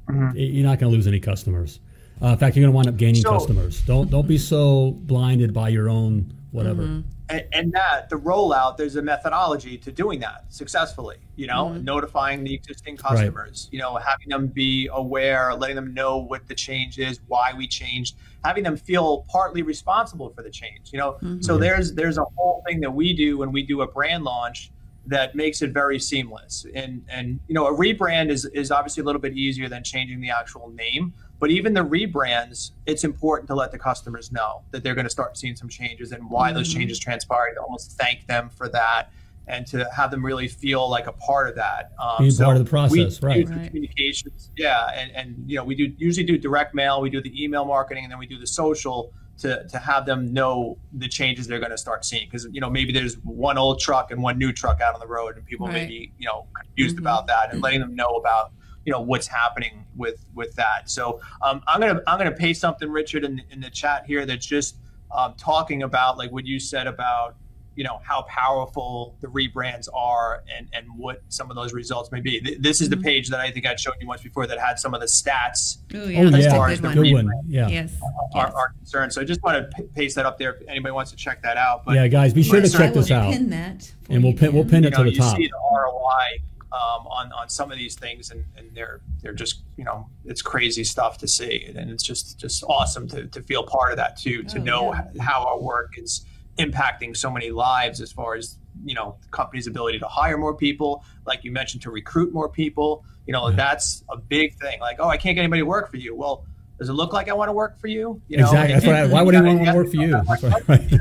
[0.08, 0.36] Mm-hmm.
[0.36, 1.80] You're not going to lose any customers.
[2.22, 3.82] Uh, in fact, you're going to wind up gaining so, customers.
[3.82, 6.82] Don't don't be so blinded by your own whatever.
[6.82, 11.66] Mm-hmm and, and, that the rollout there's a methodology to doing that successfully you know
[11.66, 11.84] mm-hmm.
[11.84, 13.72] notifying the existing customers right.
[13.72, 17.66] you know having them be aware letting them know what the change is why we
[17.66, 21.40] changed having them feel partly responsible for the change you know mm-hmm.
[21.40, 24.70] so there's there's a whole thing that we do when we do a brand launch
[25.06, 29.04] that makes it very seamless and and you know a rebrand is is obviously a
[29.04, 31.12] little bit easier than changing the actual name
[31.44, 35.10] but even the rebrands, it's important to let the customers know that they're going to
[35.10, 36.56] start seeing some changes and why mm-hmm.
[36.56, 37.56] those changes transpired.
[37.56, 39.10] To almost thank them for that
[39.46, 41.92] and to have them really feel like a part of that.
[41.98, 43.46] Um, Being so part of the process, we right?
[43.46, 43.66] right.
[43.66, 47.44] Communications, yeah, and and you know we do usually do direct mail, we do the
[47.44, 51.46] email marketing, and then we do the social to to have them know the changes
[51.46, 54.38] they're going to start seeing because you know maybe there's one old truck and one
[54.38, 55.74] new truck out on the road, and people right.
[55.74, 57.04] may be you know confused mm-hmm.
[57.04, 58.52] about that, and letting them know about
[58.84, 60.90] you know what's happening with with that.
[60.90, 64.46] So um, I'm gonna I'm gonna paste something, Richard, in, in the chat here that's
[64.46, 64.76] just
[65.12, 67.36] um, talking about like what you said about
[67.76, 72.20] you know how powerful the rebrands are and and what some of those results may
[72.20, 72.56] be.
[72.60, 73.04] This is the mm-hmm.
[73.04, 75.78] page that I think I'd showed you once before that had some of the stats
[75.94, 76.22] Ooh, yeah.
[76.22, 77.30] Oh, as far as the good one.
[77.48, 77.68] Yeah.
[77.68, 77.96] Yes.
[78.02, 78.54] Are, yes.
[78.54, 79.12] are, concerned.
[79.12, 81.56] So I just want to paste that up there if anybody wants to check that
[81.56, 81.84] out.
[81.84, 83.32] But yeah, guys, be sure to check this out.
[83.32, 85.38] Pin that and we'll pin we'll pin it know, to the top.
[85.38, 86.42] You see the ROI
[86.74, 90.42] um, on on some of these things, and, and they're they're just you know it's
[90.42, 94.16] crazy stuff to see, and it's just just awesome to, to feel part of that
[94.16, 95.22] too, to oh, know yeah.
[95.22, 96.24] how our work is
[96.58, 100.54] impacting so many lives as far as you know the company's ability to hire more
[100.54, 103.04] people, like you mentioned, to recruit more people.
[103.26, 103.56] You know yeah.
[103.56, 104.80] that's a big thing.
[104.80, 106.16] Like oh, I can't get anybody to work for you.
[106.16, 106.44] Well,
[106.78, 108.20] does it look like I want to work for you?
[108.26, 108.44] you know?
[108.44, 108.74] Exactly.
[108.74, 109.06] That's why.
[109.14, 110.14] Why would anyone want to work for you?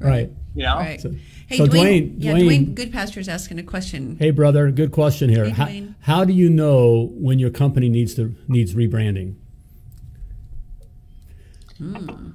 [0.00, 0.08] Right.
[0.08, 0.30] right.
[0.54, 0.76] You know.
[0.76, 1.00] Right.
[1.00, 1.12] So,
[1.50, 4.16] Hey, so Dwayne, Dwayne, yeah, Dwayne Goodpasture is asking a question.
[4.20, 5.46] Hey, brother, good question here.
[5.46, 9.34] Hey, how, how do you know when your company needs to needs rebranding?
[11.76, 12.30] Hmm.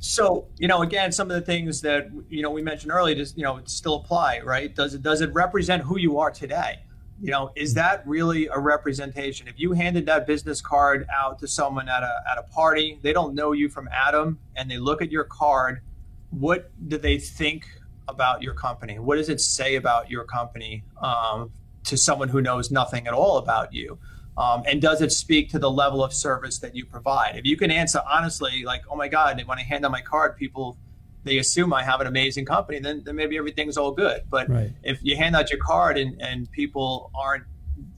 [0.00, 3.38] So you know, again, some of the things that you know we mentioned earlier, just
[3.38, 4.74] you know, still apply, right?
[4.74, 6.80] Does it does it represent who you are today?
[7.22, 9.48] You know, is that really a representation?
[9.48, 13.14] If you handed that business card out to someone at a at a party, they
[13.14, 15.80] don't know you from Adam, and they look at your card,
[16.28, 17.64] what do they think
[18.08, 18.98] about your company?
[18.98, 21.50] What does it say about your company um,
[21.84, 23.98] to someone who knows nothing at all about you?
[24.36, 27.36] Um, and does it speak to the level of service that you provide?
[27.36, 30.36] If you can answer honestly, like, oh my God, when I hand out my card,
[30.36, 30.78] people
[31.24, 34.22] they assume I have an amazing company, then, then maybe everything's all good.
[34.30, 34.70] But right.
[34.82, 37.44] if you hand out your card and, and people aren't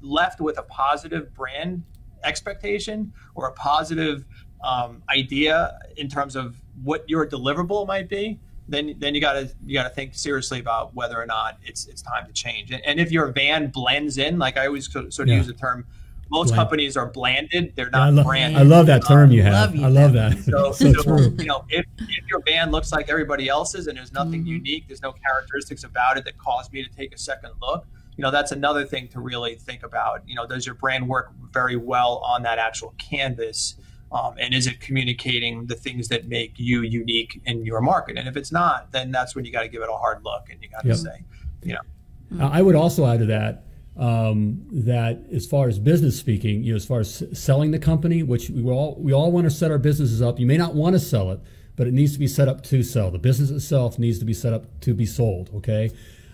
[0.01, 1.85] left with a positive brand
[2.25, 4.25] expectation or a positive
[4.63, 8.39] um, idea in terms of what your deliverable might be,
[8.71, 11.87] then then you got to you got to think seriously about whether or not it's
[11.87, 12.71] it's time to change.
[12.71, 15.37] And, and if your van blends in, like I always sort of yeah.
[15.37, 15.85] use the term,
[16.31, 16.59] most Blend.
[16.59, 18.61] companies are blanded; they're not I love, branded.
[18.61, 19.53] I love that term you have.
[19.53, 20.39] Love you, I love that.
[20.39, 24.13] So, so, so you know, if, if your van looks like everybody else's and there's
[24.13, 24.65] nothing mm-hmm.
[24.65, 27.85] unique, there's no characteristics about it that cause me to take a second look.
[28.17, 30.23] You know, that's another thing to really think about.
[30.27, 33.75] You know, does your brand work very well on that actual canvas?
[34.13, 38.19] Um, and is it communicating the things that make you unique in your market?
[38.19, 40.51] And if it's not, then that's when you got to give it a hard look
[40.51, 40.97] and you got to yep.
[40.97, 41.25] say,
[41.63, 42.41] you know.
[42.41, 43.65] I would also add to that
[43.97, 48.23] um, that as far as business speaking, you know, as far as selling the company,
[48.23, 50.39] which we all we all want to set our businesses up.
[50.41, 51.41] You may not want to sell it,
[51.77, 53.11] but it needs to be set up to sell.
[53.11, 55.51] The business itself needs to be set up to be sold.
[55.55, 55.91] Okay.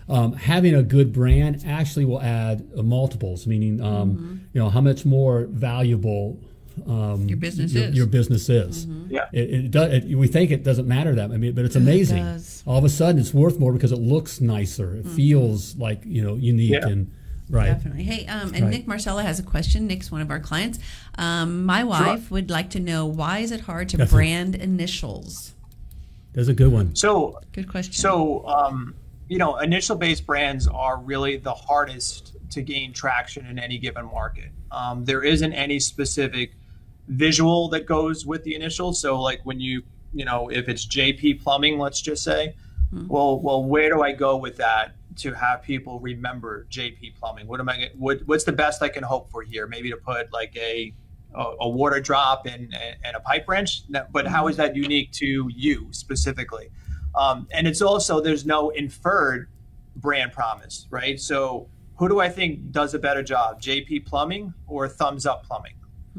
[0.09, 4.35] um, having a good brand actually will add uh, multiples, meaning um, Mm-hmm.
[4.53, 6.39] you know how much more valuable
[6.87, 7.95] um, Your business your, is.
[7.95, 8.85] your business is.
[9.09, 9.25] Yeah.
[9.31, 12.23] It, it, does, it, we think it doesn't matter that, I mean, but it's amazing.
[12.23, 12.63] does.
[12.65, 14.95] All of a sudden, it's worth more because it looks nicer.
[14.95, 16.87] It feels like you know unique Yeah.
[16.87, 17.11] and
[17.49, 17.67] right.
[17.67, 18.03] Definitely.
[18.03, 18.71] Hey, um, and Right.
[18.73, 19.87] Nick Marcella has a question.
[19.87, 20.79] Nick's one of our clients.
[21.17, 24.17] Um, my wife would like to know why is it hard to Definitely.
[24.17, 25.53] brand initials?
[26.33, 26.95] That's a good one.
[26.95, 27.93] So Good question.
[27.93, 28.93] So, um,
[29.27, 34.05] you know, initial based brands are really the hardest to gain traction in any given
[34.05, 34.49] market.
[34.71, 36.51] Um, there isn't any specific
[37.07, 38.99] visual that goes with the initials.
[38.99, 39.83] So, like when you,
[40.13, 42.55] you know, if it's JP Plumbing, let's just say,
[43.07, 47.47] well, well, where do I go with that to have people remember JP Plumbing?
[47.47, 47.89] What am I?
[47.95, 49.67] What, what's the best I can hope for here?
[49.67, 50.93] Maybe to put like a
[51.35, 53.83] a, a water drop and, and a pipe wrench.
[54.11, 56.69] But how is that unique to you specifically?
[57.15, 59.49] Um, and it's also there's no inferred
[59.95, 61.19] brand promise, right?
[61.19, 65.73] So who do I think does a better job, JP Plumbing or Thumbs Up Plumbing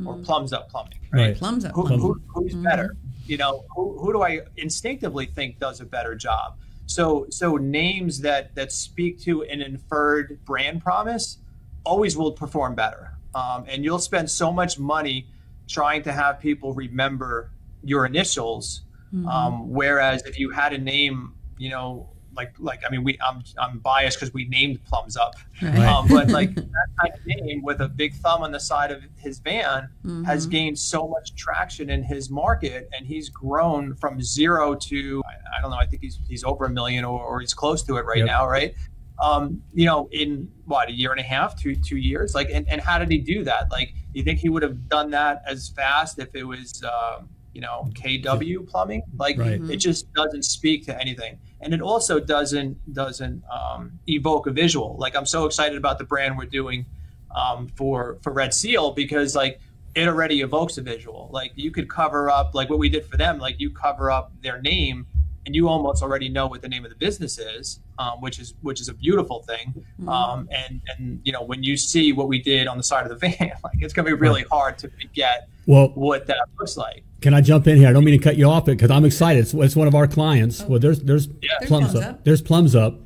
[0.07, 0.99] or Plums Up Plumbing?
[1.13, 1.37] Right.
[1.37, 1.73] Plums up.
[1.75, 2.97] Who, Plums who, who's better?
[3.27, 6.57] You know, who, who do I instinctively think does a better job?
[6.87, 11.39] So so names that that speak to an inferred brand promise
[11.85, 13.13] always will perform better.
[13.35, 15.27] Um, and you'll spend so much money
[15.69, 17.51] trying to have people remember
[17.85, 18.83] your initials.
[19.27, 23.43] Um, whereas if you had a name, you know, like like I mean, we I'm
[23.59, 25.77] I'm biased because we named Plums Up, Right.
[25.87, 26.65] um, but like that
[27.01, 29.91] kind of name with a big thumb on the side of his van
[30.25, 35.59] has gained so much traction in his market, and he's grown from zero to I,
[35.59, 35.77] I don't know.
[35.77, 38.27] I think he's he's over a million or, or he's close to it right Yep.
[38.27, 38.75] now, right?
[39.21, 42.69] Um, you know, in what a year and a half, two two years, like, and,
[42.69, 43.69] and how did he do that?
[43.73, 47.61] Like, you think he would have done that as fast if it was, um, you
[47.61, 49.03] know, KW plumbing?
[49.17, 49.61] Like, Right.
[49.69, 54.97] it just doesn't speak to anything, and it also doesn't doesn't um, evoke a visual.
[54.99, 56.87] Like, I'm so excited about the brand we're doing
[57.35, 59.61] um, for for Red Seal because like
[59.95, 61.29] it already evokes a visual.
[61.33, 63.39] Like you could cover up like what we did for them.
[63.39, 65.07] Like you cover up their name,
[65.47, 68.55] and you almost already know what the name of the business is, um, which is
[68.63, 69.85] which is a beautiful thing.
[70.07, 73.19] Um, and and you know when you see what we did on the side of
[73.19, 77.03] the van, like it's gonna be really hard to forget Well, what that looks like.
[77.21, 77.89] Can I jump in here?
[77.89, 79.41] I don't mean to cut you off, because I'm excited.
[79.41, 80.63] It's, it's one of our clients.
[80.63, 82.05] Well, there's there's There's plums Plums up.
[82.05, 82.25] Up.
[82.25, 83.01] There's plums up.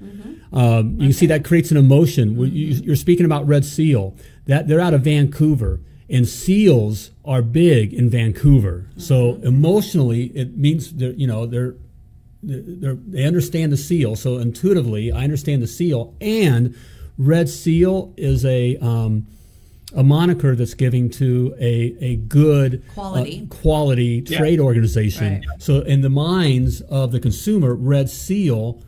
[0.52, 2.36] Um, you can see that creates an emotion.
[2.36, 4.14] When you, you're speaking about Red Seal.
[4.46, 8.90] That they're out of Vancouver, and seals are big in Vancouver.
[8.96, 11.76] So emotionally, it means they're you know they're
[12.42, 14.16] they're, they understand the seal.
[14.16, 16.14] So intuitively, I understand the seal.
[16.20, 16.76] And
[17.16, 19.26] Red Seal is a um,
[19.94, 23.42] a moniker that's giving to a a good Quality.
[23.50, 24.38] uh, quality Yeah.
[24.38, 25.34] trade organization.
[25.34, 25.44] Right.
[25.58, 28.82] So in the minds of the consumer, Red Seal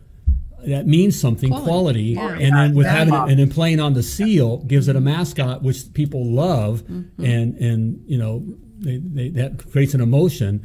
[0.67, 1.67] that means something Quality.
[1.69, 2.03] quality,
[2.39, 2.39] Yeah.
[2.47, 2.99] and then with Value.
[3.13, 6.83] having it, and then playing on the seal gives it a mascot which people love
[6.91, 7.23] Mm-hmm.
[7.25, 8.43] and and you know
[8.81, 10.63] they, they, that creates an emotion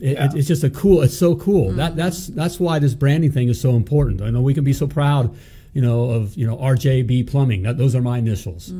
[0.00, 0.24] it, Yeah.
[0.24, 1.76] it- it's just a cool it's so cool Mm-hmm.
[1.76, 4.72] that that's that's why this branding thing is so important i know we can be
[4.72, 5.30] so proud
[5.72, 8.72] you know of you know rjb plumbing that, those are my initials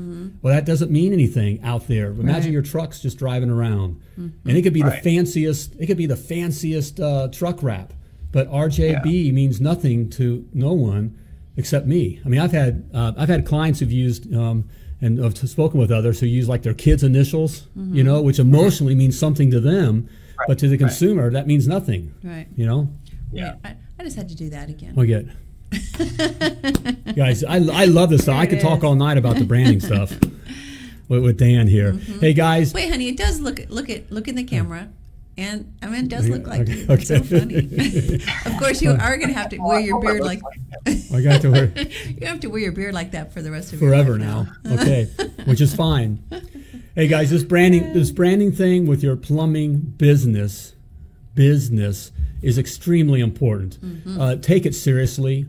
[0.43, 2.37] well that doesn't mean anything out there imagine Mm-hmm.
[2.47, 2.53] Right.
[2.53, 6.17] your trucks just driving around and it could be the fanciest it could be the
[6.17, 7.93] fanciest uh, truck wrap
[8.33, 11.17] but rjb means nothing to no one
[11.57, 14.69] except me i mean i've had uh, i've had clients who've used um,
[15.03, 18.95] and I've spoken with others who use like their kids' initials, you know, which emotionally
[18.95, 20.07] means something to them,
[20.47, 22.13] but to the consumer that means nothing.
[22.23, 22.47] Right.
[22.55, 22.91] You know,
[23.33, 23.55] Yeah.
[23.65, 24.93] I, I just had to do that again.
[24.99, 25.25] I get.
[27.17, 28.37] Guys, I, I love this stuff.
[28.37, 30.13] I could talk all night about the branding stuff
[31.09, 31.93] with, with Dan here.
[31.93, 34.89] Hey guys, Wait, honey, it does look look at look in the camera,
[35.37, 36.87] and I mean, it does look like Okay, you.
[36.89, 38.21] It's so funny.
[38.47, 40.41] of course, you are going to have to wear your beard like
[40.87, 43.73] I got to wear you have to wear your beard like that for the rest
[43.73, 44.83] of forever your life Forever now.
[44.83, 45.05] Okay,
[45.45, 46.23] which is fine.
[46.95, 50.75] Hey guys, this branding this branding thing with your plumbing business
[51.35, 52.11] business
[52.43, 53.79] is extremely important.
[54.19, 55.47] Uh, take it seriously.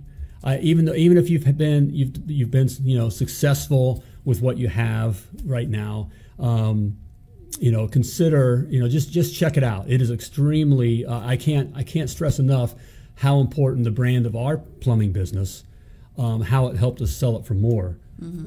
[0.62, 4.68] Even though even if you've been you've you've been you know successful with what you
[4.68, 6.10] have right now.
[6.40, 6.98] Um,
[7.60, 11.36] you know consider you know just just check it out it is extremely uh, i
[11.36, 12.74] can't i can't stress enough
[13.16, 15.66] how important the brand of our plumbing business
[16.18, 17.98] um, how it helped us sell it for more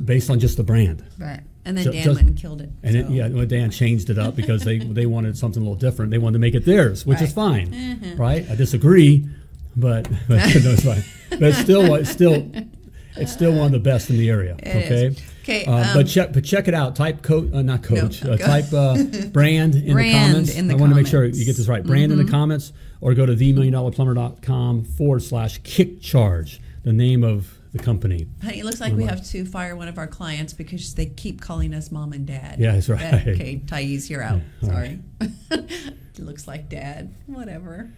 [0.05, 1.40] based on just the brand Right.
[1.66, 2.70] And then So- Dan so- went and killed it.
[2.82, 5.78] and it, yeah well, dan changed it up because they they wanted something a little
[5.78, 7.68] different they wanted to make it theirs which is Right.
[7.70, 8.03] Mm-hmm.
[8.05, 9.28] fine right i disagree
[9.77, 12.51] but but no, it's fine but it's still it's still
[13.16, 15.22] it's still one of the best in the area It okay is.
[15.43, 18.33] Okay, uh, um, but check but check it out type coach uh, not coach No,
[18.33, 19.03] uh, type uh,
[19.33, 21.27] brand in the comments in the i want to make sure.
[21.27, 21.39] Mm-hmm.
[21.39, 26.01] you get this right brand in the comments or go to themilliondollarplumber.com forward slash kick
[26.01, 28.29] charge the name of the company.
[28.43, 31.41] Honey, it looks like we have to fire one of our clients because they keep
[31.41, 32.61] calling us mom and dad.
[32.61, 33.14] Yeah, that's right.
[33.27, 34.41] Okay, Thais, you're out.
[34.62, 35.01] all Sorry.
[35.51, 37.12] it looks like dad.
[37.27, 37.91] Whatever.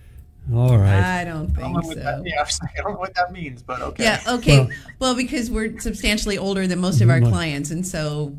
[0.55, 1.21] All right.
[1.21, 2.01] I don't I don't think so.
[2.01, 4.05] that, yeah, I, was like, I don't know what that means, but okay.
[4.05, 4.59] Yeah, okay.
[4.61, 4.69] Well-
[5.01, 8.37] Well, because we're substantially older than most of our clients, and so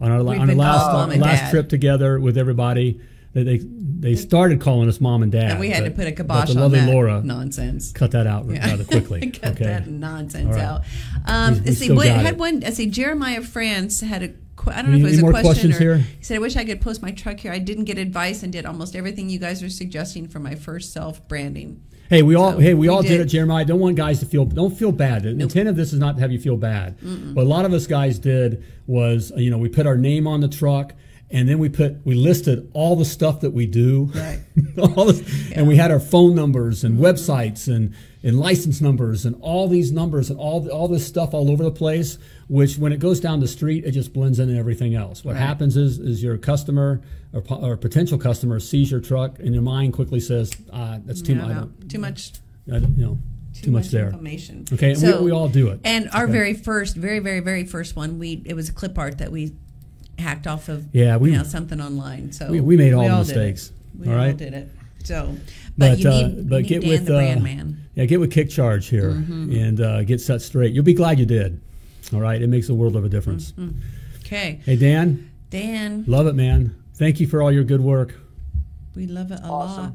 [0.00, 3.00] on our, We've on our last mom our and last trip together with everybody,
[3.32, 3.58] they they,
[4.00, 5.50] they started calling us mom and dad.
[5.52, 7.92] and we had to put a but kibosh the on lovely that Laura nonsense.
[7.92, 8.66] cut that out Yeah.
[8.70, 9.30] rather quickly.
[9.30, 9.64] Cut okay.
[9.64, 10.62] that nonsense All right.
[10.62, 10.82] out.
[11.26, 12.38] Um, We- we see, still what, got had it.
[12.38, 12.62] one.
[12.64, 14.30] I see Jeremiah France had a.
[14.66, 15.96] I don't know Any- if it was a question or here?
[15.98, 17.52] he said, "I wish I could post my truck here.
[17.52, 20.92] I didn't get advice and did almost everything you guys are suggesting for my first
[20.92, 21.80] self branding."
[22.10, 23.08] Hey, we all So, hey we, we all did.
[23.08, 23.20] did.
[23.20, 23.64] it, Jeremiah.
[23.66, 25.24] Don't want guys to feel don't feel bad.
[25.24, 26.96] The intent of this is not to have you feel bad.
[27.34, 30.40] What a lot of us guys did was you know we put our name on
[30.40, 30.94] the truck
[31.30, 34.10] and then we put we listed all the stuff that we do.
[34.14, 34.40] Right.
[34.96, 39.36] all this, and we had our phone numbers and websites and and license numbers and
[39.40, 42.18] all these numbers and all all this stuff all over the place.
[42.48, 45.22] Which when it goes down the street, it just blends into everything else.
[45.24, 45.40] What Right.
[45.40, 47.02] happens is is your customer
[47.34, 51.34] or, or potential customer sees your truck and your mind quickly says, uh, "That's too
[51.34, 52.32] No, much." No, too much.
[52.72, 53.18] I don't- you know,
[53.54, 54.06] too, much, there.
[54.06, 54.64] information.
[54.72, 55.80] Okay, and So- we, we all do it.
[55.84, 56.32] And our Okay.
[56.32, 59.52] very first, very, very, very first one, we it was a clip art that we
[60.18, 60.86] hacked off of.
[60.94, 62.32] Yeah, we- you know something online.
[62.32, 63.18] So we- we made all the did it.
[63.26, 64.36] mistakes, We all all right?
[64.36, 64.68] did it.
[65.04, 65.34] So,
[65.76, 67.80] but, But you uh, need, but you need get Dan with the brand uh, man.
[67.94, 69.52] yeah, get with Kick Charge here Mm-hmm.
[69.54, 70.72] and uh, get set straight.
[70.74, 71.60] You'll be glad you did.
[72.12, 73.52] All right, it makes a world of a difference.
[73.52, 73.78] Mm-hmm.
[74.20, 76.74] Okay, Hey Dan, Dan, love it, man.
[76.94, 78.14] Thank you for all your good work.
[78.94, 79.84] we love it a Awesome.
[79.84, 79.92] lot.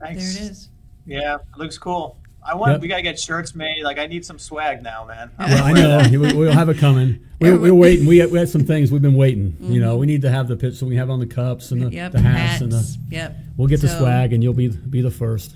[0.00, 0.34] Thanks.
[0.34, 0.68] There it is.
[1.06, 2.18] Yeah, it looks cool.
[2.44, 2.72] I want.
[2.72, 2.80] Yep.
[2.80, 3.82] We gotta get shirts made.
[3.84, 5.30] Like I need some swag now, man.
[5.38, 6.10] I'm Well, I know that.
[6.10, 7.24] we, we'll have it coming.
[7.40, 8.06] We, Yeah, we're waiting.
[8.06, 9.56] We, we had some things we've been waiting.
[9.60, 11.82] You know, we need to have the pitch so we have on the cups and
[11.82, 12.98] the, Yep, the hats, and the.
[13.10, 13.36] Yep.
[13.56, 15.54] We'll get the swag, and you'll be be the first.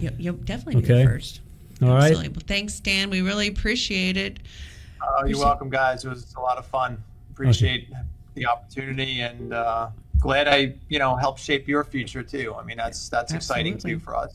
[0.00, 1.02] You'll, you'll definitely Okay.
[1.04, 1.40] be first.
[1.82, 2.04] All right.
[2.12, 2.28] Absolutely.
[2.30, 3.10] Well, thanks, Dan.
[3.10, 4.38] We really appreciate it.
[5.06, 6.04] Oh, you're welcome, guys.
[6.04, 7.02] It was a lot of fun.
[7.32, 7.88] Appreciate
[8.34, 9.88] the opportunity and uh,
[10.20, 12.54] glad I, you know, helped shape your future too.
[12.58, 14.32] I mean, that's that's exciting too for us.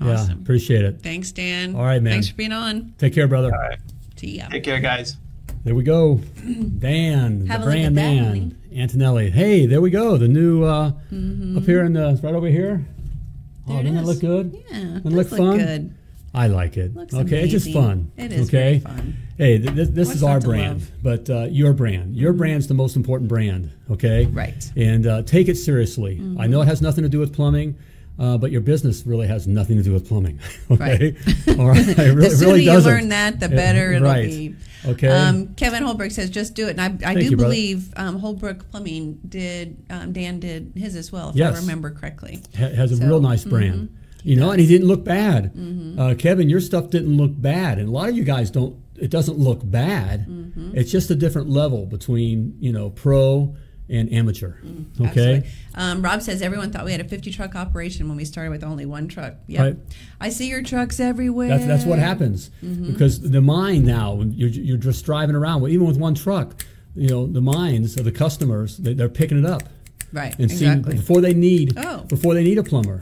[0.00, 1.00] Yeah, appreciate it.
[1.02, 1.74] Thanks, Dan.
[1.74, 2.12] All right, man.
[2.14, 2.94] Thanks for being on.
[2.98, 3.52] Take care, brother.
[3.54, 3.78] All right,
[4.16, 4.48] See ya.
[4.48, 5.16] take care, guys.
[5.64, 6.16] There we go.
[6.78, 8.52] Dan, Have the brand that, man, honey.
[8.74, 9.30] Antonelli.
[9.30, 10.16] Hey, there we go.
[10.16, 12.86] The new uh, up here in the right over here.
[13.66, 13.72] Mm-hmm.
[13.72, 14.06] There oh, doesn't that is.
[14.06, 14.64] look good?
[14.70, 14.78] Yeah.
[14.78, 15.58] Doesn't it does look fun?
[15.58, 15.94] good.
[16.34, 16.94] I like it.
[16.94, 18.12] Looks okay, it's just fun.
[18.18, 18.78] It is okay.
[18.78, 19.16] very fun.
[19.38, 20.90] Hey, th- th- this What's is our brand, love?
[21.02, 22.14] but uh, your brand.
[22.14, 23.72] Your brand's the most important brand.
[23.90, 24.26] Okay.
[24.26, 24.70] Right.
[24.76, 26.16] And uh, take it seriously.
[26.16, 26.40] Mm-hmm.
[26.40, 27.76] I know it has nothing to do with plumbing.
[28.18, 30.40] Uh, but your business really has nothing to do with plumbing.
[30.70, 31.14] Okay,
[31.58, 31.86] all right.
[31.88, 34.26] It really, the sooner really you learn that, the better it'll right.
[34.26, 34.56] be.
[34.84, 35.08] Okay.
[35.08, 38.70] Um, Kevin Holbrook says, "Just do it." And I, I do you, believe um, Holbrook
[38.70, 39.76] Plumbing did.
[39.90, 41.56] Um, Dan did his as well, if Yes.
[41.56, 42.42] I remember correctly.
[42.58, 43.94] Ha- has a So, real nice brand.
[44.22, 45.54] You know, and he didn't look bad.
[45.54, 46.00] Mm-hmm.
[46.00, 48.76] Uh, Kevin, your stuff didn't look bad, and a lot of you guys don't.
[48.96, 50.26] It doesn't look bad.
[50.26, 50.72] Mm-hmm.
[50.74, 53.54] It's just a different level between you know pro
[53.88, 54.54] and amateur.
[54.58, 54.64] Okay.
[54.64, 55.04] Mm-hmm.
[55.06, 55.50] Absolutely.
[55.74, 58.64] Um, Rob says everyone thought we had a 50 truck operation when we started with
[58.64, 59.34] only one truck.
[59.46, 59.60] Yep.
[59.60, 59.76] Right.
[60.20, 61.48] I see your trucks everywhere.
[61.48, 62.92] That's that's what happens Mm-hmm.
[62.92, 66.64] because the mind now you're you're just driving around, even with one truck,
[66.94, 69.62] you know the minds of the customers they, they're picking it up
[70.12, 70.36] Right.
[70.38, 70.96] and seeing exactly.
[70.96, 72.00] before they need Oh.
[72.08, 73.00] before they need a plumber.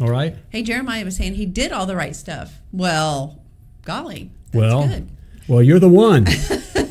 [0.00, 0.34] All right.
[0.50, 2.60] Hey, Jeremiah was saying he did all the right stuff.
[2.72, 3.40] Well,
[3.84, 5.08] golly, that's well, good.
[5.48, 6.26] well, you're the one.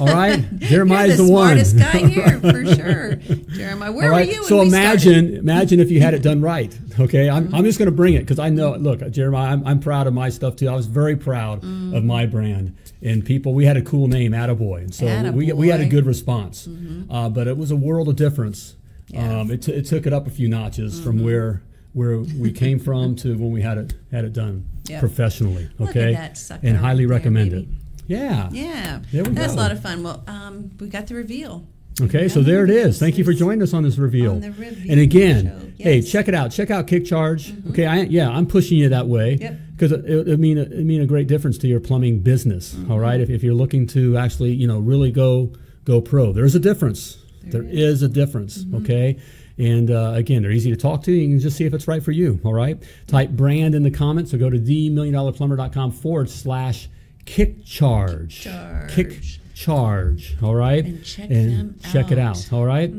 [0.09, 0.59] All right.
[0.59, 1.63] Jeremiah's You're the, one.
[1.65, 3.15] smartest guy here for sure.
[3.55, 4.27] Jeremiah, where right.
[4.27, 4.43] were you?
[4.45, 5.37] So imagine, started?
[5.39, 6.77] imagine if you had it done right.
[6.99, 7.55] Okay, I'm, Mm-hmm.
[7.55, 8.75] I'm just going to bring it because I know.
[8.75, 10.69] Look, Jeremiah, I'm, I'm proud of my stuff too.
[10.69, 11.95] I was very proud Mm-hmm.
[11.95, 13.53] of my brand and people.
[13.55, 16.67] We had a cool name, Attaboy, and so we we had a good response.
[17.09, 18.75] Uh, but it was a world of difference.
[19.07, 19.39] Yeah.
[19.39, 22.77] Um, it, t- it took it up a few notches from where where we came
[22.79, 24.99] from to when we had it had it done Yep.
[24.99, 25.69] professionally.
[25.81, 26.13] Okay,
[26.61, 27.65] and highly recommend it.
[28.13, 28.49] Yeah.
[28.51, 29.59] Yeah, There we that's go.
[29.59, 30.03] a lot of fun.
[30.03, 31.65] Well, um, we got the reveal.
[32.01, 32.97] Okay, so there it is.
[32.99, 34.31] Thank you for joining us on this reveal.
[34.31, 36.05] On the reveal and again, hey, yes.
[36.05, 36.11] Mm-hmm.
[36.11, 36.51] check it out.
[36.51, 37.53] Check out Kick Charge.
[37.69, 39.59] Okay, I, yeah, I'm pushing you that way Yep.
[39.73, 42.73] because it, it mean it mean a great difference to your plumbing business.
[42.73, 42.91] Mm-hmm.
[42.91, 45.53] all right, if, if you're looking to actually you know really go
[45.85, 47.17] go pro, there's a difference.
[47.43, 48.01] there is.
[48.01, 48.63] a difference.
[48.63, 48.77] Mm-hmm.
[48.77, 49.19] Okay.
[49.59, 51.11] And uh, again, they're easy to talk to.
[51.11, 52.39] You can just see if it's right for you.
[52.43, 52.81] All right.
[53.05, 56.89] Type brand in the comments or go to themilliondollarplumber.com forward slash
[57.25, 58.41] kick charge.
[58.41, 58.91] Charge.
[58.91, 59.21] Kick
[59.53, 60.35] charge.
[60.41, 60.83] All right.
[60.83, 62.35] And check And them check it out.
[62.35, 62.55] Mm-hmm.
[62.55, 62.93] All right.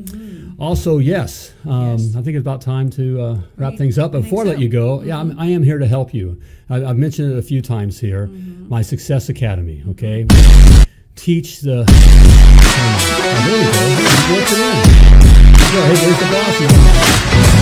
[0.59, 2.15] Also, yes, um, Yes.
[2.17, 3.79] I think it's about time to uh, wrap Right.
[3.79, 4.13] things up.
[4.13, 6.41] Before I let you go, yeah, I'm, I am here to help you.
[6.71, 8.29] I, I've mentioned it a few times here.
[8.29, 8.69] Mm-hmm.
[8.69, 9.83] My Success Academy.
[9.91, 10.27] Okay.
[11.17, 11.85] Teach the.
[11.87, 14.35] Oh, there you go.
[14.35, 14.65] What's it in?
[15.75, 17.54] Hey, there's the boss.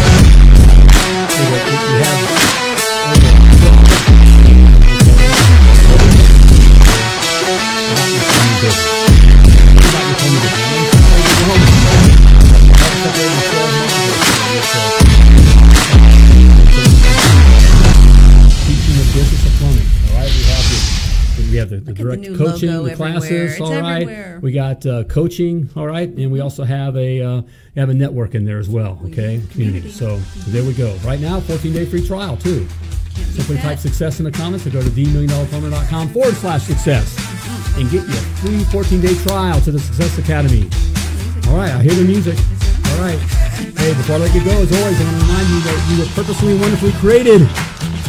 [22.67, 23.61] The coaching, the classes.
[23.61, 24.03] all right.
[24.03, 24.41] everywhere.
[24.43, 25.71] We got uh, coaching.
[25.77, 27.43] All right, and we also have a uh,
[27.77, 29.01] have a network in there as well.
[29.07, 29.91] Okay, community.
[29.91, 30.17] So
[30.49, 30.95] there we go.
[31.05, 32.67] Right now, 14 day free trial too.
[33.15, 37.17] Simply type success in the comments or go to themilliondollarplumber.com forward slash success
[37.77, 40.69] and get your free 14 day trial to the Success Academy.
[41.49, 42.39] All right, I hear the music.
[42.93, 43.19] All right.
[43.79, 45.99] Hey, before I let you go, as always, I want to remind you that you
[46.01, 47.41] were purposely and wonderfully created.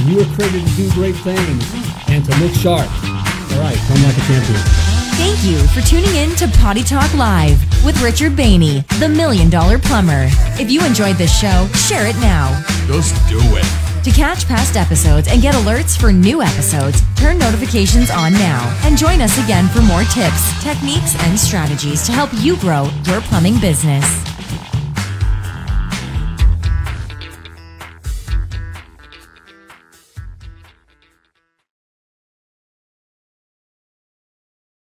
[0.06, 1.64] You were created to do great things
[2.10, 2.89] and to look sharp.
[3.52, 4.60] All right, come like a champion.
[5.16, 9.78] Thank you for tuning in to Potty Talk Live with Richard Bainey, the Million Dollar
[9.78, 10.28] Plumber.
[10.60, 12.64] If you enjoyed this show, share it now.
[12.88, 14.04] Just do it.
[14.04, 18.98] To catch past episodes and get alerts for new episodes, turn notifications on now and
[18.98, 23.60] join us again for more tips, techniques, and strategies to help you grow your plumbing
[23.60, 24.33] business.